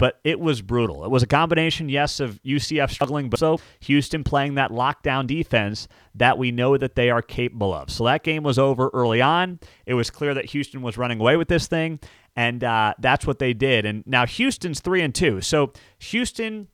but 0.00 0.18
it 0.24 0.40
was 0.40 0.62
brutal. 0.62 1.04
It 1.04 1.10
was 1.10 1.22
a 1.22 1.26
combination, 1.26 1.90
yes, 1.90 2.20
of 2.20 2.42
UCF 2.42 2.90
struggling, 2.90 3.28
but 3.28 3.42
also 3.42 3.62
Houston 3.80 4.24
playing 4.24 4.54
that 4.54 4.70
lockdown 4.70 5.26
defense 5.26 5.88
that 6.14 6.38
we 6.38 6.50
know 6.52 6.78
that 6.78 6.94
they 6.94 7.10
are 7.10 7.20
capable 7.20 7.74
of. 7.74 7.90
So 7.90 8.04
that 8.04 8.22
game 8.22 8.42
was 8.42 8.58
over 8.58 8.90
early 8.94 9.20
on. 9.20 9.60
It 9.84 9.92
was 9.92 10.08
clear 10.08 10.32
that 10.32 10.46
Houston 10.46 10.80
was 10.80 10.96
running 10.96 11.20
away 11.20 11.36
with 11.36 11.48
this 11.48 11.66
thing, 11.66 12.00
and 12.34 12.64
uh, 12.64 12.94
that's 12.98 13.26
what 13.26 13.40
they 13.40 13.52
did. 13.52 13.84
And 13.84 14.02
now 14.06 14.24
Houston's 14.24 14.80
three 14.80 15.02
and 15.02 15.14
two. 15.14 15.42
So 15.42 15.74
Houston 15.98 16.68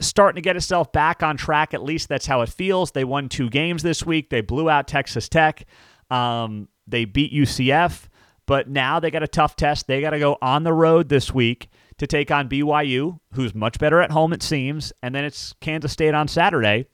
starting 0.00 0.36
to 0.36 0.42
get 0.42 0.56
itself 0.56 0.90
back 0.92 1.22
on 1.22 1.36
track. 1.36 1.74
At 1.74 1.82
least 1.82 2.08
that's 2.08 2.24
how 2.24 2.40
it 2.40 2.48
feels. 2.48 2.92
They 2.92 3.04
won 3.04 3.28
two 3.28 3.50
games 3.50 3.82
this 3.82 4.06
week. 4.06 4.30
They 4.30 4.40
blew 4.40 4.70
out 4.70 4.88
Texas 4.88 5.28
Tech. 5.28 5.66
Um, 6.10 6.68
they 6.86 7.04
beat 7.04 7.30
UCF, 7.30 8.08
but 8.46 8.68
now 8.68 9.00
they 9.00 9.10
got 9.10 9.22
a 9.22 9.28
tough 9.28 9.56
test. 9.56 9.86
They 9.86 10.00
got 10.00 10.10
to 10.10 10.18
go 10.18 10.38
on 10.40 10.62
the 10.62 10.72
road 10.72 11.08
this 11.08 11.34
week 11.34 11.68
to 11.98 12.06
take 12.06 12.30
on 12.30 12.48
BYU, 12.48 13.18
who's 13.32 13.54
much 13.54 13.78
better 13.78 14.00
at 14.00 14.10
home, 14.10 14.32
it 14.32 14.42
seems. 14.42 14.92
And 15.02 15.14
then 15.14 15.24
it's 15.24 15.54
Kansas 15.60 15.92
State 15.92 16.14
on 16.14 16.28
Saturday. 16.28 16.86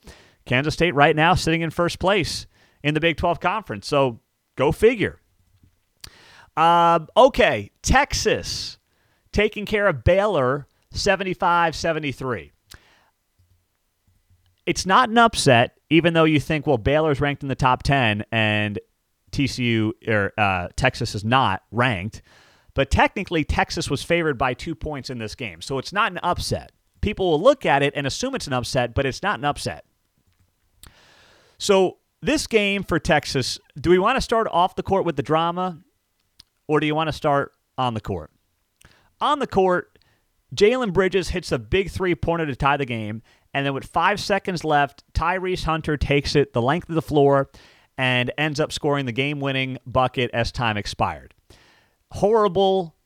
Kansas 0.46 0.74
State 0.74 0.94
right 0.94 1.14
now 1.14 1.34
sitting 1.34 1.60
in 1.60 1.70
first 1.70 1.98
place 1.98 2.46
in 2.82 2.94
the 2.94 3.00
Big 3.00 3.16
12 3.16 3.40
Conference. 3.40 3.86
So 3.86 4.20
go 4.56 4.72
figure. 4.72 5.20
Uh, 6.56 7.00
okay, 7.16 7.70
Texas 7.82 8.78
taking 9.32 9.66
care 9.66 9.86
of 9.88 10.04
Baylor 10.04 10.66
75 10.90 11.74
73. 11.74 12.52
It's 14.64 14.86
not 14.86 15.08
an 15.08 15.18
upset, 15.18 15.78
even 15.90 16.14
though 16.14 16.24
you 16.24 16.38
think, 16.38 16.66
well, 16.66 16.78
Baylor's 16.78 17.20
ranked 17.20 17.42
in 17.42 17.48
the 17.48 17.56
top 17.56 17.82
10 17.82 18.24
and 18.30 18.78
TCU 19.32 19.92
or 20.06 20.32
uh, 20.38 20.68
Texas 20.76 21.14
is 21.14 21.24
not 21.24 21.62
ranked. 21.70 22.22
But 22.74 22.90
technically, 22.90 23.44
Texas 23.44 23.90
was 23.90 24.02
favored 24.02 24.38
by 24.38 24.54
two 24.54 24.74
points 24.74 25.10
in 25.10 25.18
this 25.18 25.34
game. 25.34 25.60
So 25.60 25.78
it's 25.78 25.92
not 25.92 26.12
an 26.12 26.20
upset. 26.22 26.72
People 27.00 27.30
will 27.30 27.42
look 27.42 27.66
at 27.66 27.82
it 27.82 27.92
and 27.96 28.06
assume 28.06 28.34
it's 28.34 28.46
an 28.46 28.52
upset, 28.52 28.94
but 28.94 29.04
it's 29.04 29.22
not 29.22 29.38
an 29.38 29.44
upset. 29.44 29.84
So 31.58 31.98
this 32.22 32.46
game 32.46 32.82
for 32.82 32.98
Texas, 32.98 33.58
do 33.78 33.90
we 33.90 33.98
want 33.98 34.16
to 34.16 34.22
start 34.22 34.48
off 34.50 34.76
the 34.76 34.82
court 34.82 35.04
with 35.04 35.16
the 35.16 35.22
drama 35.22 35.78
or 36.66 36.80
do 36.80 36.86
you 36.86 36.94
want 36.94 37.08
to 37.08 37.12
start 37.12 37.52
on 37.76 37.94
the 37.94 38.00
court? 38.00 38.30
On 39.20 39.38
the 39.38 39.46
court, 39.46 39.98
Jalen 40.54 40.92
Bridges 40.92 41.30
hits 41.30 41.52
a 41.52 41.58
big 41.58 41.90
three 41.90 42.14
pointer 42.14 42.46
to 42.46 42.56
tie 42.56 42.76
the 42.76 42.86
game. 42.86 43.22
And 43.54 43.66
then 43.66 43.74
with 43.74 43.84
five 43.84 44.18
seconds 44.18 44.64
left, 44.64 45.04
Tyrese 45.12 45.64
Hunter 45.64 45.96
takes 45.96 46.34
it 46.34 46.52
the 46.52 46.62
length 46.62 46.88
of 46.88 46.94
the 46.94 47.02
floor 47.02 47.50
and 48.02 48.32
ends 48.36 48.58
up 48.58 48.72
scoring 48.72 49.06
the 49.06 49.12
game 49.12 49.38
winning 49.38 49.78
bucket 49.86 50.28
as 50.34 50.50
time 50.50 50.76
expired 50.76 51.32
horrible 52.10 52.96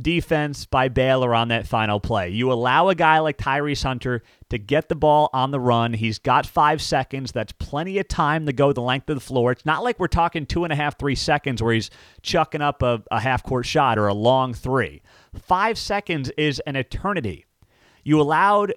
defense 0.00 0.66
by 0.66 0.88
Baylor 0.88 1.34
on 1.34 1.48
that 1.48 1.66
final 1.66 2.00
play. 2.00 2.30
You 2.30 2.50
allow 2.52 2.88
a 2.88 2.94
guy 2.94 3.18
like 3.20 3.38
Tyrese 3.38 3.82
Hunter 3.82 4.22
to 4.50 4.58
get 4.58 4.88
the 4.88 4.94
ball 4.94 5.30
on 5.32 5.50
the 5.50 5.60
run. 5.60 5.92
He's 5.92 6.18
got 6.18 6.44
five 6.44 6.82
seconds. 6.82 7.32
That's 7.32 7.52
plenty 7.52 7.98
of 7.98 8.08
time 8.08 8.46
to 8.46 8.52
go 8.52 8.72
the 8.72 8.82
length 8.82 9.08
of 9.10 9.16
the 9.16 9.20
floor. 9.20 9.52
It's 9.52 9.64
not 9.64 9.84
like 9.84 10.00
we're 10.00 10.08
talking 10.08 10.44
two 10.44 10.64
and 10.64 10.72
a 10.72 10.76
half, 10.76 10.98
three 10.98 11.14
seconds 11.14 11.62
where 11.62 11.72
he's 11.74 11.90
chucking 12.22 12.62
up 12.62 12.82
a, 12.82 13.02
a 13.10 13.20
half 13.20 13.42
court 13.42 13.64
shot 13.64 13.98
or 13.98 14.08
a 14.08 14.14
long 14.14 14.54
three. 14.54 15.02
Five 15.34 15.78
seconds 15.78 16.30
is 16.36 16.60
an 16.66 16.74
eternity. 16.76 17.46
You 18.02 18.20
allowed 18.20 18.74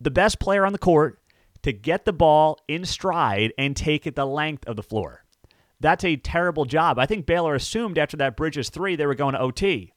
the 0.00 0.10
best 0.10 0.40
player 0.40 0.66
on 0.66 0.72
the 0.72 0.78
court 0.78 1.20
to 1.64 1.72
get 1.72 2.04
the 2.04 2.12
ball 2.12 2.58
in 2.68 2.84
stride 2.84 3.52
and 3.56 3.74
take 3.74 4.06
it 4.06 4.14
the 4.14 4.26
length 4.26 4.66
of 4.66 4.76
the 4.76 4.82
floor. 4.82 5.24
That's 5.80 6.04
a 6.04 6.16
terrible 6.16 6.66
job. 6.66 6.98
I 6.98 7.06
think 7.06 7.24
Baylor 7.24 7.54
assumed 7.54 7.98
after 7.98 8.18
that 8.18 8.36
Bridges 8.36 8.68
three 8.68 8.96
they 8.96 9.06
were 9.06 9.14
going 9.14 9.32
to 9.32 9.40
OT. 9.40 9.94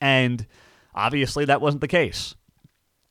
And 0.00 0.46
obviously 0.94 1.44
that 1.44 1.60
wasn't 1.60 1.82
the 1.82 1.88
case. 1.88 2.34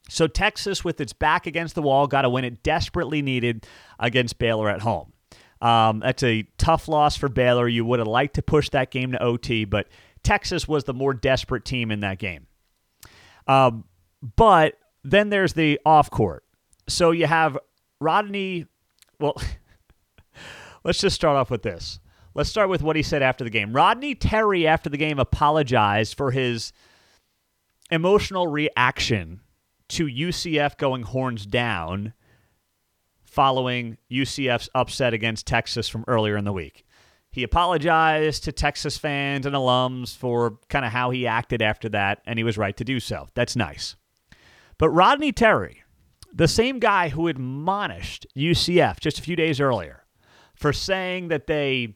So 0.09 0.25
Texas, 0.25 0.83
with 0.83 0.99
its 0.99 1.13
back 1.13 1.45
against 1.45 1.75
the 1.75 1.83
wall, 1.83 2.07
got 2.07 2.25
a 2.25 2.29
win 2.29 2.43
it 2.43 2.63
desperately 2.63 3.21
needed 3.21 3.67
against 3.99 4.39
Baylor 4.39 4.67
at 4.67 4.81
home. 4.81 5.13
Um, 5.61 5.99
that's 5.99 6.23
a 6.23 6.47
tough 6.57 6.88
loss 6.88 7.15
for 7.17 7.29
Baylor. 7.29 7.67
You 7.67 7.85
would 7.85 7.99
have 7.99 8.07
liked 8.07 8.33
to 8.35 8.41
push 8.41 8.69
that 8.69 8.89
game 8.89 9.11
to 9.11 9.21
OT, 9.21 9.65
but 9.65 9.88
Texas 10.23 10.67
was 10.67 10.85
the 10.85 10.93
more 10.95 11.13
desperate 11.13 11.65
team 11.65 11.91
in 11.91 11.99
that 11.99 12.17
game. 12.17 12.47
Um, 13.47 13.83
but 14.35 14.79
then 15.03 15.29
there's 15.29 15.53
the 15.53 15.79
off 15.85 16.09
court. 16.09 16.43
So 16.89 17.12
you 17.12 17.27
have 17.27 17.58
Rodney. 18.00 18.65
Well, 19.19 19.36
let's 20.84 21.00
just 21.00 21.15
start 21.15 21.38
off 21.38 21.50
with 21.50 21.63
this. 21.63 22.00
Let's 22.36 22.50
start 22.50 22.69
with 22.69 22.81
what 22.81 22.96
he 22.96 23.03
said 23.03 23.22
after 23.22 23.43
the 23.43 23.50
game. 23.50 23.74
Rodney 23.74 24.15
Terry, 24.15 24.67
after 24.67 24.89
the 24.89 24.98
game, 24.98 25.19
apologized 25.19 26.15
for 26.15 26.31
his 26.31 26.72
emotional 27.91 28.48
reaction 28.48 29.41
to 29.89 30.05
UCF 30.05 30.77
going 30.77 31.03
horns 31.03 31.46
down 31.46 32.13
following 33.25 33.98
UCF's 34.12 34.69
upset 34.74 35.13
against 35.13 35.48
Texas 35.48 35.88
from 35.88 36.03
earlier 36.08 36.38
in 36.38 36.46
the 36.46 36.53
week. 36.53 36.86
He 37.31 37.43
apologized 37.43 38.43
to 38.46 38.51
Texas 38.51 38.98
fans 38.98 39.46
and 39.46 39.55
alums 39.55 40.15
for 40.15 40.58
kind 40.67 40.84
of 40.84 40.91
how 40.91 41.12
he 41.12 41.27
acted 41.27 41.62
after 41.62 41.89
that, 41.89 42.22
and 42.25 42.39
he 42.39 42.43
was 42.43 42.58
right 42.58 42.75
to 42.77 42.84
do 42.84 43.00
so. 43.00 43.27
That's 43.36 43.55
nice. 43.55 43.96
But 44.79 44.89
Rodney 44.89 45.31
Terry, 45.31 45.84
the 46.33 46.48
same 46.48 46.79
guy 46.79 47.09
who 47.09 47.27
admonished 47.27 48.25
UCF 48.38 49.00
just 49.00 49.19
a 49.19 49.21
few 49.21 49.36
days 49.36 49.59
earlier 49.59 50.05
for 50.55 50.74
saying 50.74 51.29
that 51.29 51.48
they 51.48 51.95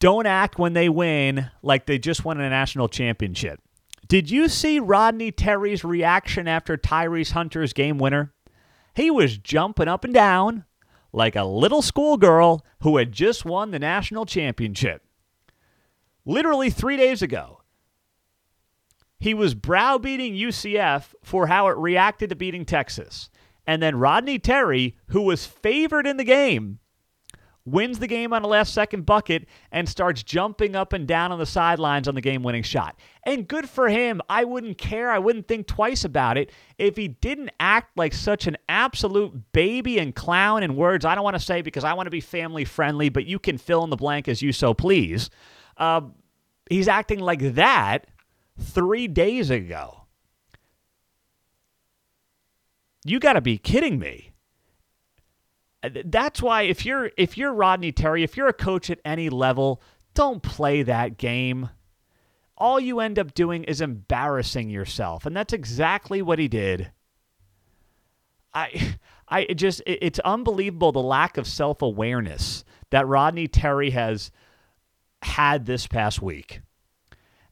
don't 0.00 0.26
act 0.26 0.58
when 0.58 0.74
they 0.74 0.88
win 0.88 1.50
like 1.62 1.86
they 1.86 1.98
just 1.98 2.24
won 2.24 2.40
a 2.40 2.50
national 2.50 2.88
championship. 2.88 3.60
Did 4.08 4.30
you 4.30 4.48
see 4.48 4.78
Rodney 4.78 5.32
Terry's 5.32 5.84
reaction 5.84 6.46
after 6.46 6.76
Tyrese 6.76 7.32
Hunter's 7.32 7.72
game 7.72 7.98
winner? 7.98 8.32
He 8.94 9.10
was 9.10 9.38
jumping 9.38 9.88
up 9.88 10.04
and 10.04 10.14
down 10.14 10.64
like 11.12 11.34
a 11.34 11.44
little 11.44 11.82
schoolgirl 11.82 12.64
who 12.82 12.98
had 12.98 13.12
just 13.12 13.44
won 13.44 13.70
the 13.70 13.78
national 13.78 14.26
championship. 14.26 15.02
Literally 16.24 16.70
three 16.70 16.96
days 16.96 17.22
ago, 17.22 17.55
he 19.18 19.34
was 19.34 19.54
browbeating 19.54 20.34
UCF 20.34 21.14
for 21.22 21.46
how 21.46 21.68
it 21.68 21.76
reacted 21.76 22.30
to 22.30 22.36
beating 22.36 22.64
Texas. 22.64 23.30
And 23.66 23.82
then 23.82 23.96
Rodney 23.96 24.38
Terry, 24.38 24.96
who 25.08 25.22
was 25.22 25.46
favored 25.46 26.06
in 26.06 26.18
the 26.18 26.24
game, 26.24 26.78
wins 27.64 27.98
the 27.98 28.06
game 28.06 28.32
on 28.32 28.42
a 28.44 28.46
last 28.46 28.72
second 28.72 29.04
bucket, 29.04 29.46
and 29.72 29.88
starts 29.88 30.22
jumping 30.22 30.76
up 30.76 30.92
and 30.92 31.06
down 31.06 31.32
on 31.32 31.38
the 31.38 31.46
sidelines 31.46 32.06
on 32.06 32.14
the 32.14 32.20
game 32.20 32.42
winning 32.42 32.62
shot. 32.62 32.98
And 33.24 33.48
good 33.48 33.68
for 33.68 33.88
him. 33.88 34.20
I 34.28 34.44
wouldn't 34.44 34.78
care. 34.78 35.10
I 35.10 35.18
wouldn't 35.18 35.48
think 35.48 35.66
twice 35.66 36.04
about 36.04 36.38
it 36.38 36.52
if 36.78 36.96
he 36.96 37.08
didn't 37.08 37.50
act 37.58 37.96
like 37.96 38.14
such 38.14 38.46
an 38.46 38.56
absolute 38.68 39.52
baby 39.52 39.98
and 39.98 40.14
clown 40.14 40.62
in 40.62 40.76
words 40.76 41.04
I 41.04 41.14
don't 41.14 41.24
want 41.24 41.36
to 41.36 41.42
say 41.42 41.60
because 41.60 41.82
I 41.82 41.94
want 41.94 42.06
to 42.06 42.10
be 42.10 42.20
family 42.20 42.64
friendly, 42.64 43.08
but 43.08 43.26
you 43.26 43.40
can 43.40 43.58
fill 43.58 43.82
in 43.82 43.90
the 43.90 43.96
blank 43.96 44.28
as 44.28 44.40
you 44.40 44.52
so 44.52 44.72
please. 44.72 45.28
Uh, 45.76 46.02
he's 46.70 46.86
acting 46.86 47.18
like 47.18 47.54
that 47.54 48.06
three 48.58 49.08
days 49.08 49.50
ago. 49.50 50.02
You 53.04 53.20
got 53.20 53.34
to 53.34 53.40
be 53.40 53.58
kidding 53.58 53.98
me. 53.98 54.32
Uh, 55.82 55.90
that's 56.04 56.42
why 56.42 56.62
if 56.62 56.84
you're 56.84 57.10
if 57.16 57.38
you're 57.38 57.54
Rodney 57.54 57.92
Terry, 57.92 58.22
if 58.22 58.36
you're 58.36 58.48
a 58.48 58.52
coach 58.52 58.90
at 58.90 58.98
any 59.04 59.28
level, 59.28 59.80
don't 60.14 60.42
play 60.42 60.82
that 60.82 61.16
game. 61.16 61.70
All 62.58 62.80
you 62.80 63.00
end 63.00 63.18
up 63.18 63.34
doing 63.34 63.64
is 63.64 63.80
embarrassing 63.80 64.70
yourself, 64.70 65.26
and 65.26 65.36
that's 65.36 65.52
exactly 65.52 66.22
what 66.22 66.38
he 66.38 66.48
did. 66.48 66.90
I 68.52 68.96
I 69.28 69.44
just 69.44 69.82
it's 69.86 70.18
unbelievable 70.20 70.92
the 70.92 71.02
lack 71.02 71.36
of 71.36 71.46
self-awareness 71.46 72.64
that 72.90 73.06
Rodney 73.06 73.48
Terry 73.48 73.90
has 73.90 74.30
had 75.22 75.66
this 75.66 75.86
past 75.86 76.22
week 76.22 76.60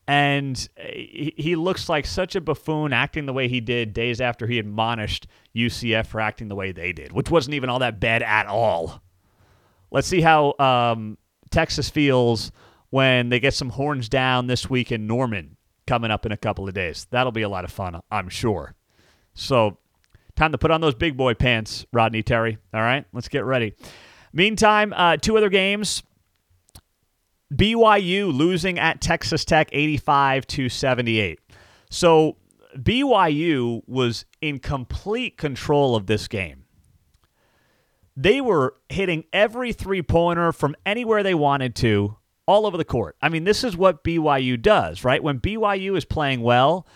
and 0.07 0.69
he 0.77 1.57
looks 1.57 1.89
like 1.89 2.05
such 2.05 2.37
a 2.37 2.41
buffoon 2.41 2.93
acting 2.93 3.25
the 3.27 3.33
way 3.33 3.49
he 3.49 3.61
did 3.61 3.95
days 3.95 4.21
after 4.21 4.47
he 4.47 4.59
admonished 4.59 5.27
UCF 5.57 6.07
for 6.07 6.21
acting 6.21 6.49
the 6.49 6.55
way 6.55 6.73
they 6.73 6.93
did, 6.93 7.13
which 7.13 7.31
wasn't 7.31 7.55
even 7.55 7.71
all 7.71 7.79
that 7.79 8.01
bad 8.01 8.23
at 8.23 8.47
all. 8.47 9.03
Let's 9.91 10.07
see 10.07 10.21
how 10.21 10.55
um, 10.59 11.17
Texas 11.51 11.89
feels 11.89 12.53
when 12.91 13.31
they 13.31 13.41
get 13.41 13.55
some 13.55 13.71
horns 13.71 14.09
down 14.09 14.47
this 14.47 14.69
week 14.69 14.93
in 14.93 15.07
Norman 15.07 15.57
coming 15.87 16.11
up 16.11 16.27
in 16.27 16.33
a 16.33 16.37
couple 16.37 16.69
of 16.69 16.75
days. 16.75 17.07
That'll 17.11 17.33
be 17.33 17.43
a 17.43 17.49
lot 17.49 17.65
of 17.65 17.71
fun, 17.71 18.01
I'm 18.11 18.29
sure. 18.29 18.75
So, 19.33 19.79
time 20.37 20.53
to 20.53 20.59
put 20.59 20.71
on 20.71 20.81
those 20.81 20.95
big 20.95 21.17
boy 21.17 21.35
pants, 21.35 21.87
Rodney 21.93 22.23
Terry. 22.23 22.59
All 22.75 22.83
right, 22.83 23.07
let's 23.13 23.29
get 23.29 23.45
ready. 23.45 23.75
Meantime, 24.33 24.93
uh, 24.95 25.17
two 25.17 25.37
other 25.37 25.49
games 25.49 26.03
BYU 27.55 28.35
losing 28.35 28.79
at 28.79 29.01
Texas 29.01 29.45
Tech 29.45 29.69
85 29.73 30.47
to 30.49 30.69
78. 30.69 31.39
So 31.91 32.37
BYU 32.77 33.83
was 33.87 34.25
in 34.41 34.59
complete 34.59 35.37
control 35.37 35.95
of 35.95 36.07
this 36.07 36.27
game. 36.27 36.65
They 38.17 38.41
were 38.41 38.75
hitting 38.89 39.25
every 39.33 39.73
three 39.73 40.03
pointer 40.03 40.53
from 40.53 40.77
anywhere 40.87 41.23
they 41.23 41.35
wanted 41.35 41.75
to, 41.77 42.17
all 42.47 42.67
over 42.67 42.77
the 42.77 42.85
court. 42.85 43.17
I 43.23 43.29
mean, 43.29 43.45
this 43.45 43.65
is 43.65 43.77
what 43.77 44.05
BYU 44.05 44.61
does, 44.61 45.05
right? 45.05 45.23
When 45.23 45.41
BYU 45.41 45.97
is 45.97 46.05
playing 46.05 46.41
well, 46.43 46.87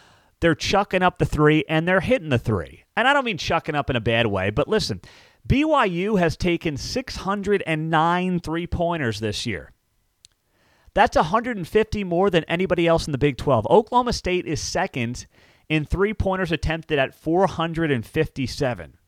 they're 0.40 0.54
chucking 0.54 1.02
up 1.02 1.18
the 1.18 1.24
three 1.24 1.64
and 1.68 1.88
they're 1.88 2.00
hitting 2.00 2.28
the 2.28 2.38
three. 2.38 2.84
And 2.96 3.08
I 3.08 3.12
don't 3.12 3.24
mean 3.24 3.38
chucking 3.38 3.74
up 3.74 3.90
in 3.90 3.96
a 3.96 4.00
bad 4.00 4.26
way, 4.26 4.50
but 4.50 4.68
listen, 4.68 5.00
BYU 5.46 6.18
has 6.18 6.36
taken 6.36 6.76
609 6.76 8.40
three 8.40 8.66
pointers 8.66 9.20
this 9.20 9.46
year. 9.46 9.72
That's 10.98 11.14
150 11.14 12.02
more 12.02 12.28
than 12.28 12.42
anybody 12.48 12.88
else 12.88 13.06
in 13.06 13.12
the 13.12 13.18
Big 13.18 13.36
12. 13.36 13.68
Oklahoma 13.70 14.12
State 14.12 14.46
is 14.46 14.60
second 14.60 15.28
in 15.68 15.84
three 15.84 16.12
pointers 16.12 16.50
attempted 16.50 16.98
at 16.98 17.14
457. 17.14 18.98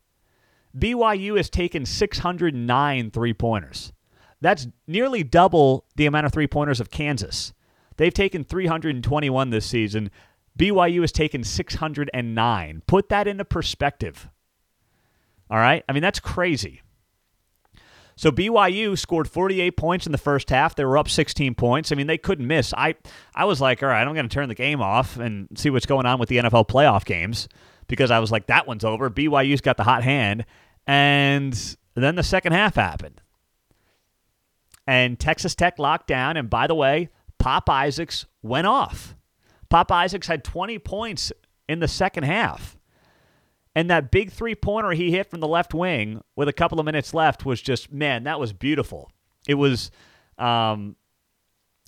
BYU 0.73 1.35
has 1.35 1.49
taken 1.49 1.85
609 1.85 3.11
three 3.11 3.33
pointers. 3.33 3.91
That's 4.39 4.69
nearly 4.87 5.21
double 5.25 5.83
the 5.97 6.05
amount 6.05 6.27
of 6.27 6.31
three 6.31 6.47
pointers 6.47 6.79
of 6.79 6.91
Kansas. 6.91 7.51
They've 7.97 8.13
taken 8.13 8.45
321 8.45 9.49
this 9.49 9.65
season. 9.65 10.11
BYU 10.57 11.01
has 11.01 11.11
taken 11.11 11.43
609. 11.43 12.83
Put 12.87 13.09
that 13.09 13.27
into 13.27 13.43
perspective. 13.43 14.29
All 15.49 15.57
right? 15.57 15.83
I 15.89 15.91
mean, 15.91 16.03
that's 16.03 16.21
crazy. 16.21 16.83
So 18.21 18.31
BYU 18.31 18.95
scored 18.99 19.27
48 19.27 19.75
points 19.75 20.05
in 20.05 20.11
the 20.11 20.17
first 20.19 20.51
half. 20.51 20.75
They 20.75 20.85
were 20.85 20.95
up 20.95 21.09
16 21.09 21.55
points. 21.55 21.91
I 21.91 21.95
mean, 21.95 22.05
they 22.05 22.19
couldn't 22.19 22.45
miss. 22.45 22.71
I 22.71 22.93
I 23.33 23.45
was 23.45 23.59
like, 23.59 23.81
all 23.81 23.89
right, 23.89 24.07
I'm 24.07 24.13
going 24.13 24.29
to 24.29 24.31
turn 24.31 24.47
the 24.47 24.53
game 24.53 24.79
off 24.79 25.17
and 25.17 25.47
see 25.55 25.71
what's 25.71 25.87
going 25.87 26.05
on 26.05 26.19
with 26.19 26.29
the 26.29 26.37
NFL 26.37 26.67
playoff 26.67 27.03
games 27.03 27.49
because 27.87 28.11
I 28.11 28.19
was 28.19 28.31
like, 28.31 28.45
that 28.45 28.67
one's 28.67 28.85
over. 28.85 29.09
BYU's 29.09 29.61
got 29.61 29.75
the 29.75 29.83
hot 29.83 30.03
hand. 30.03 30.45
And 30.85 31.75
then 31.95 32.13
the 32.13 32.21
second 32.21 32.51
half 32.53 32.75
happened. 32.75 33.21
And 34.85 35.19
Texas 35.19 35.55
Tech 35.55 35.79
locked 35.79 36.05
down. 36.05 36.37
And 36.37 36.47
by 36.47 36.67
the 36.67 36.75
way, 36.75 37.09
Pop 37.39 37.67
Isaacs 37.71 38.27
went 38.43 38.67
off. 38.67 39.15
Pop 39.69 39.91
Isaacs 39.91 40.27
had 40.27 40.43
20 40.43 40.77
points 40.77 41.31
in 41.67 41.79
the 41.79 41.87
second 41.87 42.25
half. 42.25 42.77
And 43.75 43.89
that 43.89 44.11
big 44.11 44.31
three 44.31 44.55
pointer 44.55 44.91
he 44.91 45.11
hit 45.11 45.29
from 45.29 45.39
the 45.39 45.47
left 45.47 45.73
wing 45.73 46.21
with 46.35 46.47
a 46.47 46.53
couple 46.53 46.79
of 46.79 46.85
minutes 46.85 47.13
left 47.13 47.45
was 47.45 47.61
just, 47.61 47.91
man, 47.91 48.23
that 48.23 48.39
was 48.39 48.51
beautiful. 48.51 49.11
It 49.47 49.53
was, 49.55 49.91
um, 50.37 50.95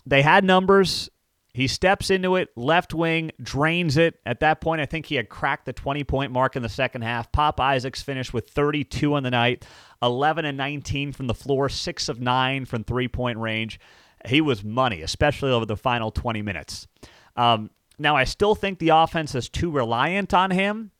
they 0.06 0.22
had 0.22 0.44
numbers. 0.44 1.10
He 1.54 1.68
steps 1.68 2.10
into 2.10 2.36
it, 2.36 2.50
left 2.56 2.96
wing, 2.96 3.32
drains 3.42 3.98
it. 3.98 4.20
At 4.26 4.40
that 4.40 4.60
point, 4.60 4.82
I 4.82 4.86
think 4.86 5.06
he 5.06 5.16
had 5.16 5.30
cracked 5.30 5.66
the 5.66 5.74
20 5.74 6.04
point 6.04 6.32
mark 6.32 6.56
in 6.56 6.64
the 6.64 6.70
second 6.70 7.04
half. 7.04 7.32
Pop 7.32 7.60
Isaacs 7.60 8.02
finished 8.02 8.34
with 8.34 8.50
32 8.50 9.14
on 9.14 9.22
the 9.22 9.30
night, 9.30 9.66
11 10.02 10.46
and 10.46 10.58
19 10.58 11.12
from 11.12 11.28
the 11.28 11.36
floor, 11.36 11.70
6 11.70 12.10
of 12.10 12.20
9 12.20 12.66
from 12.66 12.84
three 12.84 13.08
point 13.08 13.38
range. 13.38 13.80
He 14.26 14.42
was 14.42 14.64
money, 14.64 15.02
especially 15.02 15.52
over 15.52 15.66
the 15.66 15.78
final 15.78 16.10
20 16.10 16.42
minutes. 16.42 16.88
Um, 17.36 17.70
now, 18.00 18.16
I 18.16 18.24
still 18.24 18.56
think 18.56 18.80
the 18.80 18.90
offense 18.90 19.36
is 19.36 19.48
too 19.48 19.70
reliant 19.70 20.34
on 20.34 20.50
him 20.50 20.92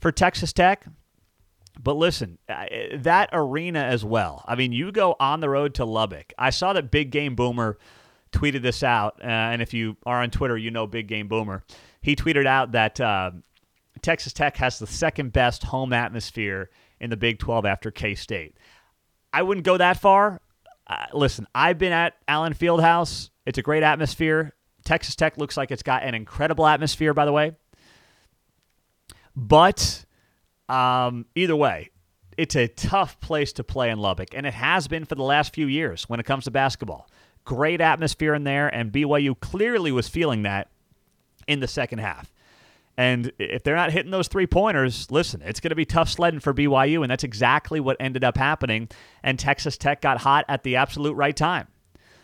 for 0.00 0.12
Texas 0.12 0.52
Tech. 0.52 0.86
But 1.78 1.96
listen, 1.96 2.38
that 2.48 3.28
arena 3.32 3.80
as 3.80 4.04
well. 4.04 4.44
I 4.46 4.54
mean, 4.54 4.72
you 4.72 4.92
go 4.92 5.14
on 5.20 5.40
the 5.40 5.50
road 5.50 5.74
to 5.74 5.84
Lubbock. 5.84 6.32
I 6.38 6.50
saw 6.50 6.72
that 6.72 6.90
Big 6.90 7.10
Game 7.10 7.34
Boomer 7.34 7.78
tweeted 8.32 8.62
this 8.62 8.82
out, 8.82 9.20
uh, 9.22 9.26
and 9.26 9.60
if 9.60 9.74
you 9.74 9.96
are 10.06 10.22
on 10.22 10.30
Twitter, 10.30 10.56
you 10.56 10.70
know 10.70 10.86
Big 10.86 11.06
Game 11.06 11.28
Boomer. 11.28 11.64
He 12.00 12.16
tweeted 12.16 12.46
out 12.46 12.72
that 12.72 13.00
uh, 13.00 13.32
Texas 14.02 14.32
Tech 14.32 14.56
has 14.56 14.78
the 14.78 14.86
second 14.86 15.32
best 15.32 15.64
home 15.64 15.92
atmosphere 15.92 16.70
in 16.98 17.10
the 17.10 17.16
Big 17.16 17.38
12 17.38 17.66
after 17.66 17.90
K 17.90 18.14
State. 18.14 18.56
I 19.32 19.42
wouldn't 19.42 19.66
go 19.66 19.76
that 19.76 20.00
far. 20.00 20.40
Uh, 20.86 21.06
listen, 21.12 21.46
I've 21.54 21.78
been 21.78 21.92
at 21.92 22.14
Allen 22.28 22.54
Fieldhouse. 22.54 23.30
It's 23.44 23.58
a 23.58 23.62
great 23.62 23.82
atmosphere. 23.82 24.54
Texas 24.84 25.16
Tech 25.16 25.36
looks 25.36 25.56
like 25.56 25.70
it's 25.70 25.82
got 25.82 26.04
an 26.04 26.14
incredible 26.14 26.66
atmosphere, 26.66 27.12
by 27.12 27.24
the 27.24 27.32
way. 27.32 27.52
But 29.36 30.04
um, 30.68 31.26
either 31.34 31.54
way, 31.54 31.90
it's 32.36 32.56
a 32.56 32.68
tough 32.68 33.20
place 33.20 33.52
to 33.54 33.64
play 33.64 33.90
in 33.90 33.98
Lubbock, 33.98 34.34
and 34.34 34.46
it 34.46 34.54
has 34.54 34.88
been 34.88 35.04
for 35.04 35.14
the 35.14 35.22
last 35.22 35.54
few 35.54 35.66
years 35.66 36.08
when 36.08 36.20
it 36.20 36.26
comes 36.26 36.44
to 36.44 36.50
basketball. 36.50 37.08
Great 37.44 37.80
atmosphere 37.80 38.34
in 38.34 38.44
there, 38.44 38.68
and 38.68 38.90
BYU 38.90 39.38
clearly 39.38 39.92
was 39.92 40.08
feeling 40.08 40.42
that 40.42 40.68
in 41.46 41.60
the 41.60 41.68
second 41.68 41.98
half. 41.98 42.32
And 42.98 43.30
if 43.38 43.62
they're 43.62 43.76
not 43.76 43.92
hitting 43.92 44.10
those 44.10 44.26
three 44.26 44.46
pointers, 44.46 45.10
listen, 45.10 45.42
it's 45.42 45.60
going 45.60 45.70
to 45.70 45.76
be 45.76 45.84
tough 45.84 46.08
sledding 46.08 46.40
for 46.40 46.54
BYU, 46.54 47.02
and 47.02 47.10
that's 47.10 47.24
exactly 47.24 47.78
what 47.78 47.96
ended 48.00 48.24
up 48.24 48.36
happening. 48.36 48.88
And 49.22 49.38
Texas 49.38 49.76
Tech 49.76 50.00
got 50.00 50.18
hot 50.18 50.46
at 50.48 50.62
the 50.62 50.76
absolute 50.76 51.14
right 51.14 51.36
time. 51.36 51.68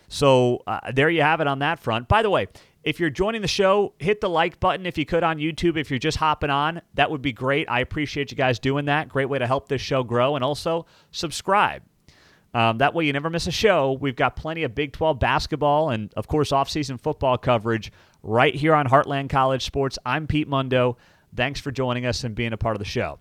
So 0.09 0.63
uh, 0.67 0.91
there 0.91 1.09
you 1.09 1.21
have 1.21 1.41
it 1.41 1.47
on 1.47 1.59
that 1.59 1.79
front. 1.79 2.07
By 2.07 2.21
the 2.21 2.29
way, 2.29 2.47
if 2.83 2.99
you're 2.99 3.09
joining 3.09 3.41
the 3.41 3.47
show, 3.47 3.93
hit 3.99 4.19
the 4.21 4.29
like 4.29 4.59
button 4.59 4.85
if 4.85 4.97
you 4.97 5.05
could 5.05 5.23
on 5.23 5.37
YouTube. 5.37 5.77
If 5.77 5.89
you're 5.89 5.99
just 5.99 6.17
hopping 6.17 6.49
on, 6.49 6.81
that 6.95 7.09
would 7.09 7.21
be 7.21 7.31
great. 7.31 7.69
I 7.69 7.79
appreciate 7.79 8.31
you 8.31 8.37
guys 8.37 8.59
doing 8.59 8.85
that. 8.85 9.07
Great 9.09 9.29
way 9.29 9.39
to 9.39 9.47
help 9.47 9.69
this 9.69 9.81
show 9.81 10.03
grow. 10.03 10.35
And 10.35 10.43
also 10.43 10.85
subscribe. 11.11 11.81
Um, 12.53 12.77
that 12.79 12.93
way 12.93 13.05
you 13.05 13.13
never 13.13 13.29
miss 13.29 13.47
a 13.47 13.51
show. 13.51 13.93
We've 13.93 14.15
got 14.15 14.35
plenty 14.35 14.63
of 14.63 14.75
Big 14.75 14.93
12 14.93 15.17
basketball 15.17 15.89
and, 15.89 16.13
of 16.15 16.27
course, 16.27 16.51
offseason 16.51 16.99
football 16.99 17.37
coverage 17.37 17.91
right 18.21 18.53
here 18.53 18.75
on 18.75 18.85
Heartland 18.85 19.29
College 19.29 19.63
Sports. 19.63 19.97
I'm 20.05 20.27
Pete 20.27 20.47
Mundo. 20.47 20.97
Thanks 21.35 21.59
for 21.59 21.71
joining 21.71 22.05
us 22.05 22.23
and 22.23 22.35
being 22.35 22.53
a 22.53 22.57
part 22.57 22.75
of 22.75 22.79
the 22.79 22.85
show. 22.85 23.17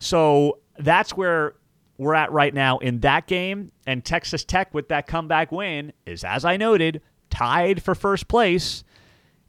So 0.00 0.58
that's 0.78 1.16
where 1.16 1.54
we're 1.96 2.14
at 2.14 2.32
right 2.32 2.52
now 2.52 2.78
in 2.78 3.00
that 3.00 3.28
game. 3.28 3.70
And 3.86 4.04
Texas 4.04 4.42
Tech, 4.42 4.74
with 4.74 4.88
that 4.88 5.06
comeback 5.06 5.52
win, 5.52 5.92
is, 6.04 6.24
as 6.24 6.44
I 6.44 6.56
noted, 6.56 7.02
tied 7.30 7.82
for 7.82 7.94
first 7.94 8.26
place 8.26 8.82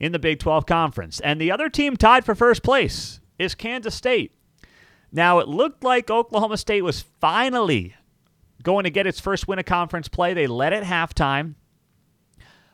in 0.04 0.12
the 0.12 0.20
Big 0.20 0.38
12 0.38 0.66
Conference. 0.66 1.22
And 1.22 1.40
the 1.40 1.50
other 1.50 1.70
team 1.70 1.96
tied 1.96 2.26
for 2.26 2.36
first 2.36 2.62
place 2.62 3.22
is 3.40 3.56
Kansas 3.56 3.96
State. 3.96 4.34
Now, 5.14 5.40
it 5.40 5.48
looked 5.48 5.82
like 5.82 6.10
Oklahoma 6.10 6.58
State 6.58 6.82
was 6.82 7.06
finally 7.22 7.96
going 8.64 8.84
to 8.84 8.90
get 8.90 9.08
its 9.08 9.22
first 9.22 9.48
win 9.48 9.60
of 9.60 9.66
conference 9.66 10.10
play. 10.10 10.34
They 10.34 10.46
led 10.46 10.74
at 10.74 10.84
halftime. 10.84 11.56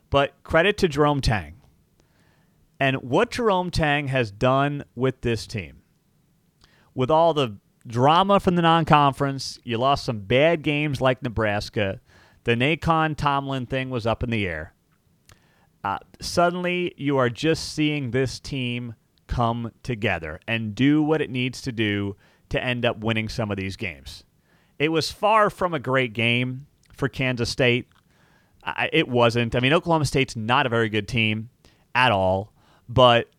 But 0.10 0.42
credit 0.42 0.76
to 0.80 0.88
Jerome 0.88 1.22
Tang 1.22 1.62
and 2.80 2.98
what 2.98 3.30
Jerome 3.30 3.70
Tang 3.70 4.08
has 4.08 4.32
done 4.32 4.84
with 4.96 5.22
this 5.22 5.46
team. 5.46 5.84
With 6.96 7.12
all 7.12 7.36
the 7.36 7.58
drama 7.86 8.40
from 8.40 8.56
the 8.56 8.64
non 8.64 8.86
conference, 8.86 9.60
you 9.64 9.78
lost 9.78 10.04
some 10.04 10.22
bad 10.22 10.64
games 10.64 11.00
like 11.00 11.22
Nebraska. 11.22 12.02
The 12.46 12.56
Nae'Qwan 12.56 13.16
Tomlin 13.16 13.68
thing 13.68 13.92
was 13.92 14.08
up 14.08 14.24
in 14.24 14.32
the 14.32 14.48
air. 14.48 14.74
Uh, 15.84 15.98
suddenly, 16.20 16.94
you 16.98 17.18
are 17.18 17.30
just 17.30 17.74
seeing 17.74 18.12
this 18.12 18.40
team 18.40 18.96
come 19.28 19.72
together 19.84 20.40
and 20.48 20.76
do 20.76 21.02
what 21.02 21.22
it 21.22 21.30
needs 21.30 21.62
to 21.62 21.72
do 21.72 22.16
to 22.50 22.62
end 22.64 22.86
up 22.86 22.98
winning 23.00 23.30
some 23.30 23.52
of 23.52 23.58
these 23.58 23.76
games. 23.76 24.24
It 24.78 24.90
was 24.90 25.12
far 25.12 25.50
from 25.50 25.74
a 25.74 25.80
great 25.80 26.14
game 26.14 26.68
for 26.92 27.08
Kansas 27.08 27.50
State. 27.50 27.88
I, 28.64 28.90
it 28.92 29.08
wasn't. 29.08 29.56
I 29.56 29.60
mean, 29.60 29.74
Oklahoma 29.74 30.06
State's 30.06 30.36
not 30.36 30.66
a 30.66 30.70
very 30.70 30.90
good 30.90 31.08
team 31.08 31.50
at 31.96 32.12
all. 32.12 32.54
But 32.88 33.30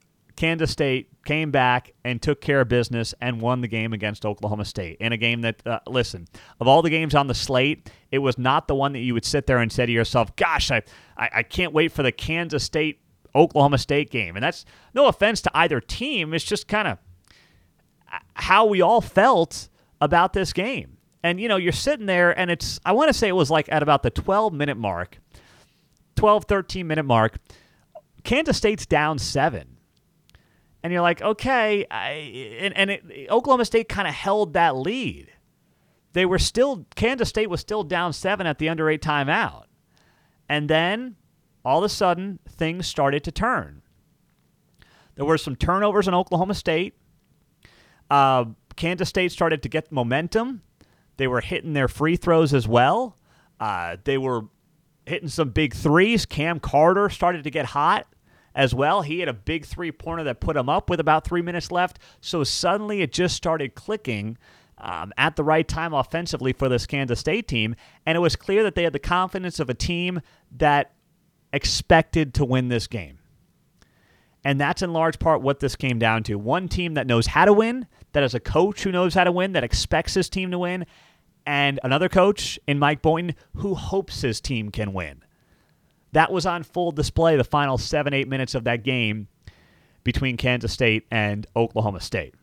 Kansas 0.41 0.71
State 0.71 1.11
came 1.27 1.51
back 1.51 1.93
and 2.03 2.23
took 2.23 2.41
care 2.41 2.63
of 2.63 2.69
business 2.69 3.15
and 3.21 3.43
won 3.43 3.61
the 3.61 3.69
game 3.69 3.93
against 3.93 4.25
Oklahoma 4.25 4.65
State 4.65 4.97
in 4.99 5.13
a 5.13 5.19
game 5.19 5.43
that, 5.43 5.61
uh, 5.67 5.81
listen, 5.87 6.27
of 6.61 6.67
all 6.67 6.81
the 6.81 6.89
games 6.89 7.15
on 7.15 7.27
the 7.27 7.35
slate, 7.35 7.91
it 8.11 8.21
was 8.21 8.39
not 8.39 8.67
the 8.67 8.75
one 8.75 8.95
that 8.95 9.01
you 9.01 9.13
would 9.13 9.27
sit 9.27 9.47
there 9.47 9.59
and 9.59 9.71
say 9.71 9.85
to 9.85 9.93
yourself, 9.93 10.35
gosh, 10.37 10.71
I, 10.71 10.83
I, 11.15 11.29
I 11.35 11.43
can't 11.43 11.75
wait 11.75 11.93
for 11.93 12.03
the 12.03 12.11
Kansas 12.11 12.65
State 12.65 13.03
Oklahoma 13.35 13.77
State 13.77 14.09
game. 14.09 14.35
And 14.35 14.43
that's 14.43 14.65
no 14.95 15.09
offense 15.09 15.43
to 15.43 15.51
either 15.53 15.79
team. 15.79 16.33
It's 16.33 16.43
just 16.43 16.67
kind 16.67 16.89
of 16.89 16.97
how 18.33 18.65
we 18.65 18.81
all 18.81 19.03
felt 19.03 19.69
about 20.01 20.33
this 20.33 20.55
game. 20.55 20.97
And, 21.23 21.39
you 21.39 21.49
know, 21.49 21.59
you're 21.59 21.71
sitting 21.71 22.07
there 22.07 22.37
and 22.39 22.51
it's, 22.51 22.81
I 22.83 22.93
want 22.93 23.09
to 23.09 23.13
say 23.13 23.29
it 23.29 23.37
was 23.37 23.51
like 23.51 23.71
at 23.71 23.83
about 23.83 24.03
the 24.03 24.11
12 24.11 24.55
minute 24.55 24.79
mark, 24.79 25.19
12, 26.17 26.47
13 26.47 26.87
minute 26.87 27.05
mark 27.05 27.37
Kansas 28.25 28.57
State's 28.57 28.87
down 28.87 29.19
seven. 29.19 29.77
And 30.83 30.93
you're 30.93 31.03
like, 31.03 31.21
okay, 31.21 31.87
I, 31.91 32.11
and, 32.61 32.77
and 32.77 32.91
it, 32.91 33.05
Oklahoma 33.31 33.65
State 33.65 33.89
kind 33.89 34.09
of 34.09 34.15
held 34.15 34.55
that 34.55 34.77
lead. 34.77 35.31
They 36.13 36.27
were 36.27 36.39
still, 36.39 36.87
Kansas 36.95 37.29
State 37.29 37.51
was 37.51 37.61
still 37.61 37.85
down 37.85 38.13
seven 38.13 38.47
at 38.47 38.59
the 38.59 38.69
under 38.69 38.89
eight 38.89 39.03
timeout. 39.03 39.65
And 40.49 40.69
then 40.69 41.17
all 41.65 41.79
of 41.79 41.85
a 41.85 41.89
sudden, 41.89 42.39
things 42.49 42.87
started 42.87 43.23
to 43.25 43.33
turn. 43.33 43.83
There 45.15 45.25
were 45.25 45.39
some 45.39 45.55
turnovers 45.55 46.09
in 46.09 46.15
Oklahoma 46.15 46.55
State. 46.55 46.95
Uh, 48.09 48.47
Kansas 48.77 49.09
State 49.09 49.33
started 49.33 49.63
to 49.63 49.69
get 49.69 49.93
momentum. 49.93 50.63
They 51.19 51.29
were 51.29 51.43
hitting 51.43 51.75
their 51.75 51.89
free 51.89 52.17
throws 52.17 52.55
as 52.55 52.67
well. 52.67 53.17
Uh, 53.61 53.99
they 54.05 54.17
were 54.17 54.47
hitting 55.05 55.29
some 55.29 55.51
big 55.51 55.75
threes. 55.75 56.25
Cam 56.25 56.59
Carter 56.59 57.11
started 57.11 57.45
to 57.45 57.51
get 57.51 57.67
hot 57.67 58.07
as 58.55 58.75
well. 58.75 59.03
He 59.03 59.21
had 59.21 59.29
a 59.29 59.35
big 59.35 59.65
three 59.65 59.93
pointer 59.93 60.25
that 60.25 60.41
put 60.41 60.57
him 60.57 60.69
up 60.69 60.91
with 60.91 61.01
about 61.01 61.25
three 61.25 61.43
minutes 61.43 61.71
left. 61.71 61.99
So 62.21 62.45
suddenly 62.45 63.03
it 63.03 63.13
just 63.13 63.37
started 63.37 63.75
clicking. 63.75 64.39
Um, 64.83 65.13
at 65.19 65.37
the 65.37 65.45
right 65.45 65.69
time 65.69 65.93
offensively 65.93 66.55
for 66.55 66.71
this 66.71 66.87
Kansas 66.87 67.21
State 67.21 67.47
team. 67.47 67.77
And 68.07 68.17
it 68.17 68.21
was 68.21 68.35
clear 68.35 68.63
that 68.63 68.75
they 68.75 68.85
had 68.85 68.95
the 68.95 68.99
confidence 68.99 69.61
of 69.61 69.69
a 69.69 69.75
team 69.75 70.23
that 70.57 70.95
expected 71.53 72.33
to 72.35 72.47
win 72.47 72.69
this 72.69 72.87
game. 72.87 73.19
And 74.45 74.61
that's 74.61 74.83
in 74.83 74.93
large 74.93 75.19
part 75.19 75.43
what 75.43 75.61
this 75.61 75.77
came 75.77 75.99
down 75.99 76.23
to. 76.25 76.37
One 76.37 76.69
team 76.69 76.95
that 76.95 77.07
knows 77.07 77.27
how 77.27 77.45
to 77.45 77.53
win, 77.53 77.87
that 78.13 78.23
has 78.23 78.35
a 78.35 78.41
coach 78.41 78.83
who 78.83 78.93
knows 78.93 79.15
how 79.15 79.25
to 79.25 79.33
win, 79.33 79.53
that 79.53 79.65
expects 79.65 80.15
his 80.15 80.31
team 80.31 80.51
to 80.51 80.59
win, 80.59 80.87
and 81.47 81.81
another 81.83 82.09
coach 82.09 82.59
in 82.67 82.79
Mike 82.79 83.03
Boynton 83.03 83.37
who 83.57 83.75
hopes 83.75 84.23
his 84.23 84.41
team 84.41 84.71
can 84.71 84.93
win. 84.93 85.23
That 86.13 86.33
was 86.33 86.47
on 86.47 86.63
full 86.63 86.93
display 86.93 87.37
the 87.37 87.45
final 87.45 87.79
seven, 87.79 88.15
eight 88.15 88.29
minutes 88.29 88.55
of 88.55 88.65
that 88.65 88.83
game 88.83 89.29
between 90.05 90.37
Kansas 90.37 90.73
State 90.73 91.07
and 91.11 91.47
Oklahoma 91.55 92.01
State. 92.01 92.35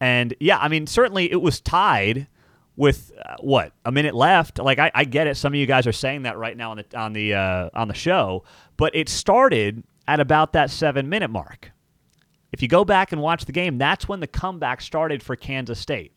And 0.00 0.34
yeah, 0.40 0.58
I 0.58 0.68
mean, 0.68 0.86
certainly 0.86 1.30
it 1.30 1.40
was 1.40 1.60
tied 1.60 2.28
with 2.76 3.12
uh, 3.24 3.36
what 3.40 3.72
a 3.84 3.90
minute 3.90 4.14
left. 4.14 4.58
Like 4.58 4.78
I, 4.78 4.90
I, 4.94 5.04
get 5.04 5.26
it. 5.26 5.36
Some 5.36 5.52
of 5.52 5.58
you 5.58 5.66
guys 5.66 5.86
are 5.86 5.92
saying 5.92 6.22
that 6.22 6.38
right 6.38 6.56
now 6.56 6.70
on 6.70 6.76
the 6.76 6.98
on 6.98 7.12
the 7.12 7.34
uh, 7.34 7.70
on 7.74 7.88
the 7.88 7.94
show, 7.94 8.44
but 8.76 8.94
it 8.94 9.08
started 9.08 9.82
at 10.06 10.20
about 10.20 10.52
that 10.52 10.70
seven 10.70 11.08
minute 11.08 11.30
mark. 11.30 11.72
If 12.52 12.62
you 12.62 12.68
go 12.68 12.84
back 12.84 13.12
and 13.12 13.20
watch 13.20 13.44
the 13.44 13.52
game, 13.52 13.78
that's 13.78 14.08
when 14.08 14.20
the 14.20 14.26
comeback 14.26 14.80
started 14.80 15.22
for 15.22 15.36
Kansas 15.36 15.78
State. 15.78 16.12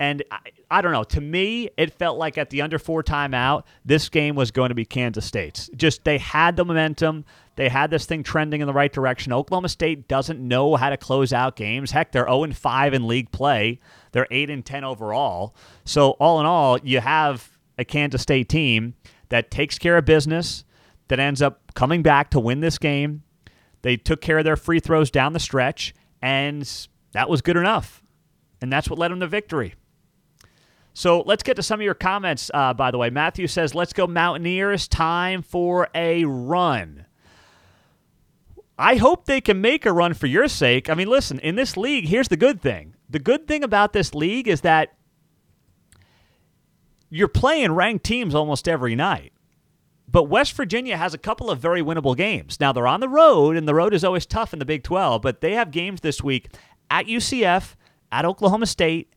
And 0.00 0.24
I, 0.30 0.38
I, 0.70 0.80
don't 0.80 0.92
know. 0.92 1.04
To 1.04 1.20
me, 1.20 1.68
it 1.76 1.92
felt 1.92 2.16
like 2.16 2.38
at 2.38 2.48
the 2.48 2.62
under 2.62 2.78
four 2.78 3.02
timeout, 3.02 3.64
this 3.84 4.08
game 4.08 4.34
was 4.34 4.50
going 4.50 4.70
to 4.70 4.74
be 4.74 4.86
Kansas 4.86 5.26
State's. 5.26 5.68
Just 5.76 6.04
they 6.04 6.16
had 6.16 6.56
the 6.56 6.64
momentum. 6.64 7.26
They 7.56 7.68
had 7.68 7.90
this 7.90 8.06
thing 8.06 8.22
trending 8.22 8.62
in 8.62 8.66
the 8.66 8.72
right 8.72 8.90
direction. 8.90 9.30
Oklahoma 9.30 9.68
State 9.68 10.08
doesn't 10.08 10.40
know 10.40 10.76
how 10.76 10.88
to 10.88 10.96
close 10.96 11.34
out 11.34 11.54
games. 11.54 11.90
Heck, 11.90 12.12
they're 12.12 12.24
0 12.24 12.50
5 12.50 12.94
in 12.94 13.06
league 13.06 13.30
play. 13.30 13.78
They're 14.12 14.26
8 14.30 14.48
and 14.48 14.64
10 14.64 14.84
overall. 14.84 15.54
So, 15.84 16.12
all 16.12 16.40
in 16.40 16.46
all, 16.46 16.78
you 16.78 17.00
have 17.00 17.58
a 17.76 17.84
Kansas 17.84 18.22
State 18.22 18.48
team 18.48 18.94
that 19.28 19.50
takes 19.50 19.78
care 19.78 19.98
of 19.98 20.06
business, 20.06 20.64
that 21.08 21.20
ends 21.20 21.42
up 21.42 21.74
coming 21.74 22.02
back 22.02 22.30
to 22.30 22.40
win 22.40 22.60
this 22.60 22.78
game. 22.78 23.22
They 23.82 23.98
took 23.98 24.22
care 24.22 24.38
of 24.38 24.44
their 24.44 24.56
free 24.56 24.80
throws 24.80 25.10
down 25.10 25.34
the 25.34 25.40
stretch, 25.40 25.94
and 26.22 26.66
that 27.12 27.28
was 27.28 27.42
good 27.42 27.58
enough. 27.58 28.02
And 28.62 28.72
that's 28.72 28.88
what 28.88 28.98
led 28.98 29.10
them 29.10 29.20
to 29.20 29.26
victory. 29.26 29.74
So 30.92 31.22
let's 31.22 31.42
get 31.42 31.56
to 31.56 31.62
some 31.62 31.80
of 31.80 31.84
your 31.84 31.94
comments, 31.94 32.50
uh, 32.52 32.74
by 32.74 32.90
the 32.90 32.98
way. 32.98 33.10
Matthew 33.10 33.46
says, 33.46 33.74
Let's 33.74 33.92
go, 33.92 34.06
Mountaineers. 34.06 34.88
Time 34.88 35.42
for 35.42 35.88
a 35.94 36.24
run. 36.24 37.06
I 38.78 38.96
hope 38.96 39.26
they 39.26 39.40
can 39.40 39.60
make 39.60 39.84
a 39.84 39.92
run 39.92 40.14
for 40.14 40.26
your 40.26 40.48
sake. 40.48 40.88
I 40.88 40.94
mean, 40.94 41.08
listen, 41.08 41.38
in 41.40 41.54
this 41.54 41.76
league, 41.76 42.08
here's 42.08 42.28
the 42.28 42.36
good 42.36 42.62
thing. 42.62 42.94
The 43.10 43.18
good 43.18 43.46
thing 43.46 43.62
about 43.62 43.92
this 43.92 44.14
league 44.14 44.48
is 44.48 44.62
that 44.62 44.94
you're 47.10 47.28
playing 47.28 47.72
ranked 47.72 48.04
teams 48.04 48.34
almost 48.34 48.68
every 48.68 48.94
night. 48.94 49.32
But 50.08 50.24
West 50.24 50.54
Virginia 50.54 50.96
has 50.96 51.12
a 51.12 51.18
couple 51.18 51.50
of 51.50 51.60
very 51.60 51.82
winnable 51.82 52.16
games. 52.16 52.58
Now, 52.58 52.72
they're 52.72 52.86
on 52.86 53.00
the 53.00 53.08
road, 53.08 53.56
and 53.56 53.68
the 53.68 53.74
road 53.74 53.94
is 53.94 54.02
always 54.02 54.26
tough 54.26 54.52
in 54.52 54.58
the 54.58 54.64
Big 54.64 54.82
12, 54.82 55.22
but 55.22 55.40
they 55.40 55.52
have 55.52 55.70
games 55.70 56.00
this 56.00 56.22
week 56.22 56.48
at 56.90 57.06
UCF, 57.06 57.76
at 58.10 58.24
Oklahoma 58.24 58.66
State, 58.66 59.12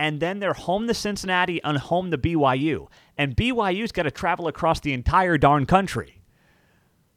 and 0.00 0.18
then 0.18 0.38
they're 0.38 0.54
home 0.54 0.86
to 0.88 0.94
Cincinnati 0.94 1.62
and 1.62 1.76
home 1.76 2.10
to 2.10 2.16
BYU. 2.16 2.88
And 3.18 3.36
BYU's 3.36 3.92
got 3.92 4.04
to 4.04 4.10
travel 4.10 4.48
across 4.48 4.80
the 4.80 4.94
entire 4.94 5.36
darn 5.36 5.66
country. 5.66 6.22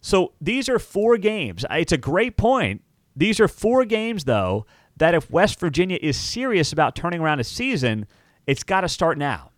So 0.02 0.34
these 0.41 0.67
are 0.67 0.80
four 0.80 1.17
games. 1.17 1.63
It's 1.72 1.93
a 1.93 1.98
great 1.98 2.36
point. 2.36 2.82
These 3.15 3.39
are 3.39 3.48
four 3.48 3.86
games, 3.86 4.26
though, 4.26 4.65
that 4.98 5.15
if 5.15 5.32
West 5.32 5.62
Virginia 5.62 5.98
is 6.02 6.17
serious 6.17 6.74
about 6.74 6.93
turning 6.93 7.22
around 7.22 7.39
a 7.39 7.46
season, 7.46 8.06
it's 8.48 8.63
got 8.63 8.82
to 8.82 8.89
start 8.89 9.17
now. 9.17 9.52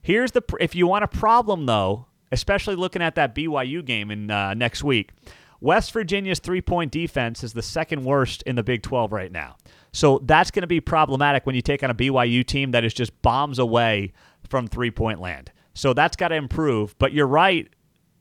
Here's 0.00 0.30
the 0.30 0.42
if 0.60 0.76
you 0.76 0.86
want 0.86 1.02
a 1.02 1.08
problem 1.08 1.66
though, 1.66 2.06
especially 2.30 2.76
looking 2.76 3.02
at 3.02 3.16
that 3.16 3.34
BYU 3.34 3.84
game 3.84 4.12
in 4.12 4.30
uh, 4.30 4.54
next 4.54 4.84
week. 4.84 5.10
West 5.64 5.92
Virginia's 5.92 6.40
three 6.40 6.60
point 6.60 6.92
defense 6.92 7.42
is 7.42 7.54
the 7.54 7.62
second 7.62 8.04
worst 8.04 8.42
in 8.42 8.54
the 8.54 8.62
Big 8.62 8.82
12 8.82 9.12
right 9.12 9.32
now. 9.32 9.56
So 9.92 10.20
that's 10.22 10.50
going 10.50 10.60
to 10.60 10.66
be 10.66 10.78
problematic 10.78 11.46
when 11.46 11.54
you 11.54 11.62
take 11.62 11.82
on 11.82 11.88
a 11.88 11.94
BYU 11.94 12.46
team 12.46 12.72
that 12.72 12.84
is 12.84 12.92
just 12.92 13.22
bombs 13.22 13.58
away 13.58 14.12
from 14.46 14.66
three 14.66 14.90
point 14.90 15.22
land. 15.22 15.52
So 15.72 15.94
that's 15.94 16.16
got 16.16 16.28
to 16.28 16.34
improve. 16.34 16.94
But 16.98 17.14
you're 17.14 17.26
right. 17.26 17.66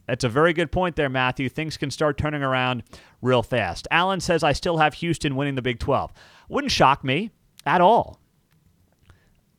That's 0.08 0.24
a 0.24 0.30
very 0.30 0.54
good 0.54 0.72
point 0.72 0.96
there, 0.96 1.10
Matthew. 1.10 1.50
Things 1.50 1.76
can 1.76 1.92
start 1.92 2.18
turning 2.18 2.44
around 2.44 2.84
real 3.22 3.44
fast. 3.44 3.90
Allen 3.92 4.22
says, 4.22 4.42
I 4.42 4.54
still 4.54 4.78
have 4.78 4.94
Houston 4.96 5.36
winning 5.36 5.56
the 5.56 5.62
Big 5.62 5.80
12. 5.80 6.14
Wouldn't 6.48 6.72
shock 6.72 7.04
me 7.04 7.32
at 7.66 7.82
all. 7.82 8.22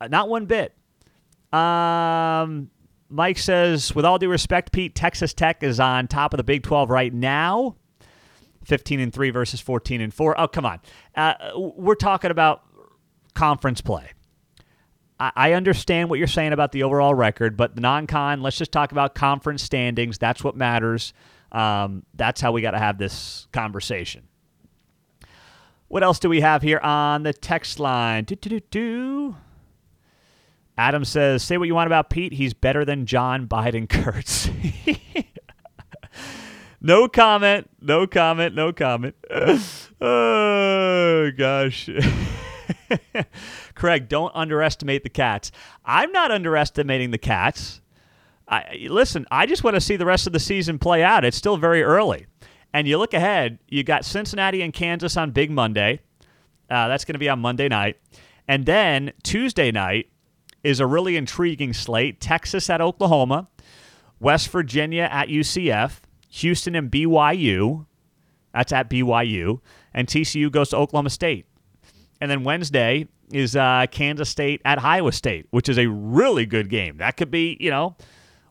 Not 0.09 0.27
one 0.27 0.47
bit. 0.47 0.73
Um, 1.53 2.71
Mike 3.09 3.37
says, 3.37 3.93
with 3.93 4.05
all 4.05 4.17
due 4.17 4.29
respect, 4.29 4.71
Pete, 4.71 4.95
Texas 4.95 5.33
Tech 5.33 5.63
is 5.63 5.79
on 5.79 6.07
top 6.07 6.33
of 6.33 6.37
the 6.37 6.43
Big 6.43 6.63
12 6.63 6.89
right 6.89 7.13
now. 7.13 7.75
15 8.63 8.99
and 8.99 9.13
3 9.13 9.29
versus 9.29 9.61
14 9.61 10.01
and 10.01 10.13
4. 10.13 10.39
Oh, 10.41 10.47
come 10.47 10.65
on. 10.65 10.79
Uh, 11.15 11.33
we're 11.55 11.95
talking 11.95 12.31
about 12.31 12.63
conference 13.35 13.79
play. 13.81 14.11
I, 15.19 15.31
I 15.35 15.53
understand 15.53 16.09
what 16.09 16.19
you're 16.19 16.27
saying 16.27 16.51
about 16.51 16.71
the 16.71 16.83
overall 16.83 17.13
record, 17.13 17.55
but 17.57 17.75
the 17.75 17.81
non 17.81 18.07
con, 18.07 18.41
let's 18.41 18.57
just 18.57 18.71
talk 18.71 18.91
about 18.91 19.15
conference 19.15 19.63
standings. 19.63 20.17
That's 20.17 20.43
what 20.43 20.55
matters. 20.55 21.13
Um, 21.51 22.03
that's 22.15 22.41
how 22.41 22.51
we 22.51 22.61
got 22.61 22.71
to 22.71 22.79
have 22.79 22.97
this 22.97 23.47
conversation. 23.53 24.27
What 25.87 26.03
else 26.03 26.19
do 26.19 26.29
we 26.29 26.41
have 26.41 26.63
here 26.63 26.79
on 26.79 27.23
the 27.23 27.33
text 27.33 27.79
line? 27.79 28.23
Do, 28.23 28.35
do, 28.35 28.49
do, 28.49 28.59
do. 28.59 29.35
Adam 30.77 31.05
says, 31.05 31.41
say 31.41 31.57
what 31.57 31.67
you 31.67 31.75
want 31.75 31.87
about 31.87 32.09
Pete. 32.09 32.33
He's 32.33 32.53
better 32.53 32.83
than 32.83 33.05
John 33.05 33.47
Biden 33.47 33.87
Kurtz. 33.89 34.49
no 36.81 37.07
comment. 37.07 37.69
No 37.81 38.05
comment. 38.07 38.55
No 38.55 38.73
comment. 38.73 39.15
oh, 40.01 41.31
gosh. 41.37 41.89
Craig, 43.75 44.09
don't 44.09 44.31
underestimate 44.35 45.03
the 45.03 45.09
cats. 45.09 45.51
I'm 45.85 46.11
not 46.11 46.31
underestimating 46.31 47.11
the 47.11 47.17
cats. 47.17 47.81
I, 48.47 48.87
listen, 48.89 49.25
I 49.31 49.45
just 49.45 49.63
want 49.63 49.75
to 49.75 49.81
see 49.81 49.95
the 49.95 50.05
rest 50.05 50.27
of 50.27 50.33
the 50.33 50.39
season 50.39 50.77
play 50.77 51.03
out. 51.03 51.25
It's 51.25 51.37
still 51.37 51.57
very 51.57 51.83
early. 51.83 52.27
And 52.73 52.87
you 52.87 52.97
look 52.97 53.13
ahead, 53.13 53.59
you 53.69 53.83
got 53.83 54.03
Cincinnati 54.05 54.61
and 54.61 54.73
Kansas 54.73 55.15
on 55.17 55.31
Big 55.31 55.49
Monday. 55.49 56.01
Uh, 56.69 56.87
that's 56.87 57.05
going 57.05 57.13
to 57.13 57.19
be 57.19 57.29
on 57.29 57.39
Monday 57.39 57.69
night. 57.69 57.97
And 58.47 58.65
then 58.65 59.13
Tuesday 59.23 59.71
night, 59.71 60.09
is 60.65 60.79
a 60.79 60.87
really 60.87 61.15
intriguing 61.15 61.73
slate 61.73 62.19
Texas 62.19 62.69
at 62.69 62.81
Oklahoma, 62.81 63.47
West 64.19 64.49
Virginia 64.49 65.07
at 65.11 65.27
UCF, 65.27 65.99
Houston 66.29 66.75
and 66.75 66.89
BYU. 66.89 67.85
That's 68.51 68.73
at 68.73 68.89
BYU. 68.89 69.59
And 69.93 70.07
TCU 70.07 70.51
goes 70.51 70.69
to 70.69 70.77
Oklahoma 70.77 71.11
State. 71.11 71.45
And 72.19 72.31
then 72.31 72.43
Wednesday 72.43 73.07
is 73.31 73.55
uh, 73.55 73.85
Kansas 73.91 74.29
State 74.29 74.61
at 74.65 74.83
Iowa 74.83 75.11
State, 75.11 75.45
which 75.51 75.69
is 75.69 75.77
a 75.77 75.87
really 75.87 76.45
good 76.47 76.69
game. 76.69 76.97
That 76.97 77.15
could 77.15 77.29
be, 77.29 77.57
you 77.59 77.69
know, 77.69 77.95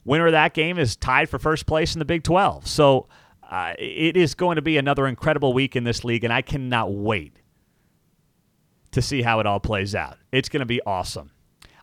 winner 0.04 0.26
of 0.26 0.32
that 0.32 0.54
game 0.54 0.78
is 0.78 0.94
tied 0.94 1.28
for 1.28 1.38
first 1.40 1.66
place 1.66 1.94
in 1.94 1.98
the 1.98 2.04
Big 2.04 2.22
12. 2.22 2.66
So 2.68 3.08
uh, 3.50 3.74
it 3.78 4.16
is 4.16 4.34
going 4.34 4.56
to 4.56 4.62
be 4.62 4.76
another 4.76 5.06
incredible 5.08 5.52
week 5.52 5.74
in 5.74 5.82
this 5.84 6.04
league, 6.04 6.22
and 6.22 6.32
I 6.32 6.42
cannot 6.42 6.92
wait 6.92 7.40
to 8.92 9.02
see 9.02 9.22
how 9.22 9.40
it 9.40 9.46
all 9.46 9.60
plays 9.60 9.94
out. 9.94 10.18
It's 10.30 10.48
going 10.48 10.60
to 10.60 10.66
be 10.66 10.80
awesome. 10.86 11.30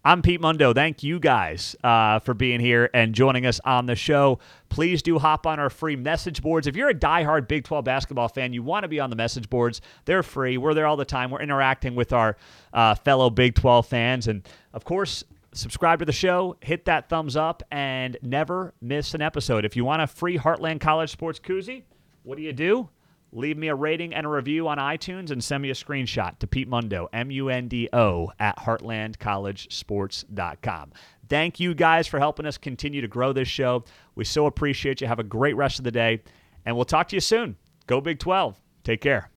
I'm 0.04 0.24
Pete 0.24 0.42
Mundo. 0.42 0.74
Thank 0.74 1.04
you 1.04 1.20
guys 1.20 1.76
uh, 1.84 2.18
for 2.18 2.34
being 2.34 2.60
here 2.60 2.90
and 2.92 3.14
joining 3.14 3.46
us 3.46 3.60
on 3.64 3.86
the 3.86 3.96
show. 3.96 4.40
Please 4.68 5.04
do 5.04 5.20
hop 5.20 5.46
on 5.46 5.60
our 5.60 5.70
free 5.70 5.96
message 5.96 6.42
boards. 6.42 6.66
If 6.66 6.76
you're 6.76 6.90
a 6.90 6.96
diehard 6.96 7.48
Big 7.48 7.66
12 7.66 7.86
basketball 7.86 8.28
fan, 8.28 8.52
you 8.52 8.64
want 8.64 8.84
to 8.84 8.88
be 8.88 9.00
on 9.00 9.12
the 9.12 9.16
message 9.16 9.48
boards. 9.48 9.80
They're 10.06 10.24
free. 10.24 10.58
We're 10.58 10.74
there 10.74 10.88
all 10.88 10.98
the 10.98 11.06
time. 11.06 11.30
We're 11.30 11.44
interacting 11.44 11.94
with 11.94 12.14
our 12.14 12.36
uh, 12.74 12.96
fellow 12.96 13.30
Big 13.30 13.54
12 13.54 13.86
fans. 13.86 14.28
And 14.28 14.48
of 14.74 14.84
course, 14.86 15.24
subscribe 15.54 16.00
to 16.00 16.06
the 16.06 16.12
show, 16.12 16.56
hit 16.62 16.86
that 16.86 17.08
thumbs 17.08 17.36
up, 17.36 17.62
and 17.70 18.18
never 18.24 18.74
miss 18.82 19.14
an 19.14 19.22
episode. 19.22 19.66
If 19.66 19.76
you 19.76 19.86
want 19.86 20.02
a 20.02 20.08
free 20.08 20.40
Heartland 20.40 20.82
College 20.82 21.12
Sports 21.12 21.40
Koozie, 21.40 21.84
what 22.24 22.38
do 22.38 22.42
you 22.42 22.54
do? 22.54 22.90
Leave 23.32 23.58
me 23.58 23.68
a 23.68 23.76
rating 23.76 24.14
and 24.14 24.26
a 24.26 24.30
review 24.30 24.68
on 24.68 24.78
iTunes 24.78 25.32
and 25.32 25.42
send 25.44 25.64
me 25.64 25.70
a 25.70 25.74
screenshot 25.74 26.38
to 26.40 26.48
Pete 26.48 26.68
Mundo, 26.68 27.08
M 27.14 27.32
U 27.32 27.50
N 27.50 27.68
D 27.68 27.88
O, 27.94 28.32
at 28.40 28.58
heartlandcollegesports.com. 28.58 30.92
Thank 31.30 31.60
you 31.60 31.74
guys 31.74 32.08
for 32.08 32.20
helping 32.20 32.46
us 32.46 32.58
continue 32.58 33.02
to 33.02 33.08
grow 33.08 33.34
this 33.34 33.48
show. 33.48 33.84
We 34.16 34.26
so 34.26 34.48
appreciate 34.48 35.02
you. 35.02 35.08
Have 35.08 35.20
a 35.20 35.24
great 35.24 35.56
rest 35.56 35.80
of 35.80 35.86
the 35.86 35.92
day, 35.92 36.22
and 36.66 36.76
we'll 36.76 36.86
talk 36.86 37.08
to 37.10 37.16
you 37.16 37.22
soon. 37.22 37.56
Go 37.88 38.02
Big 38.02 38.20
12. 38.20 38.60
Take 38.84 39.02
care. 39.02 39.30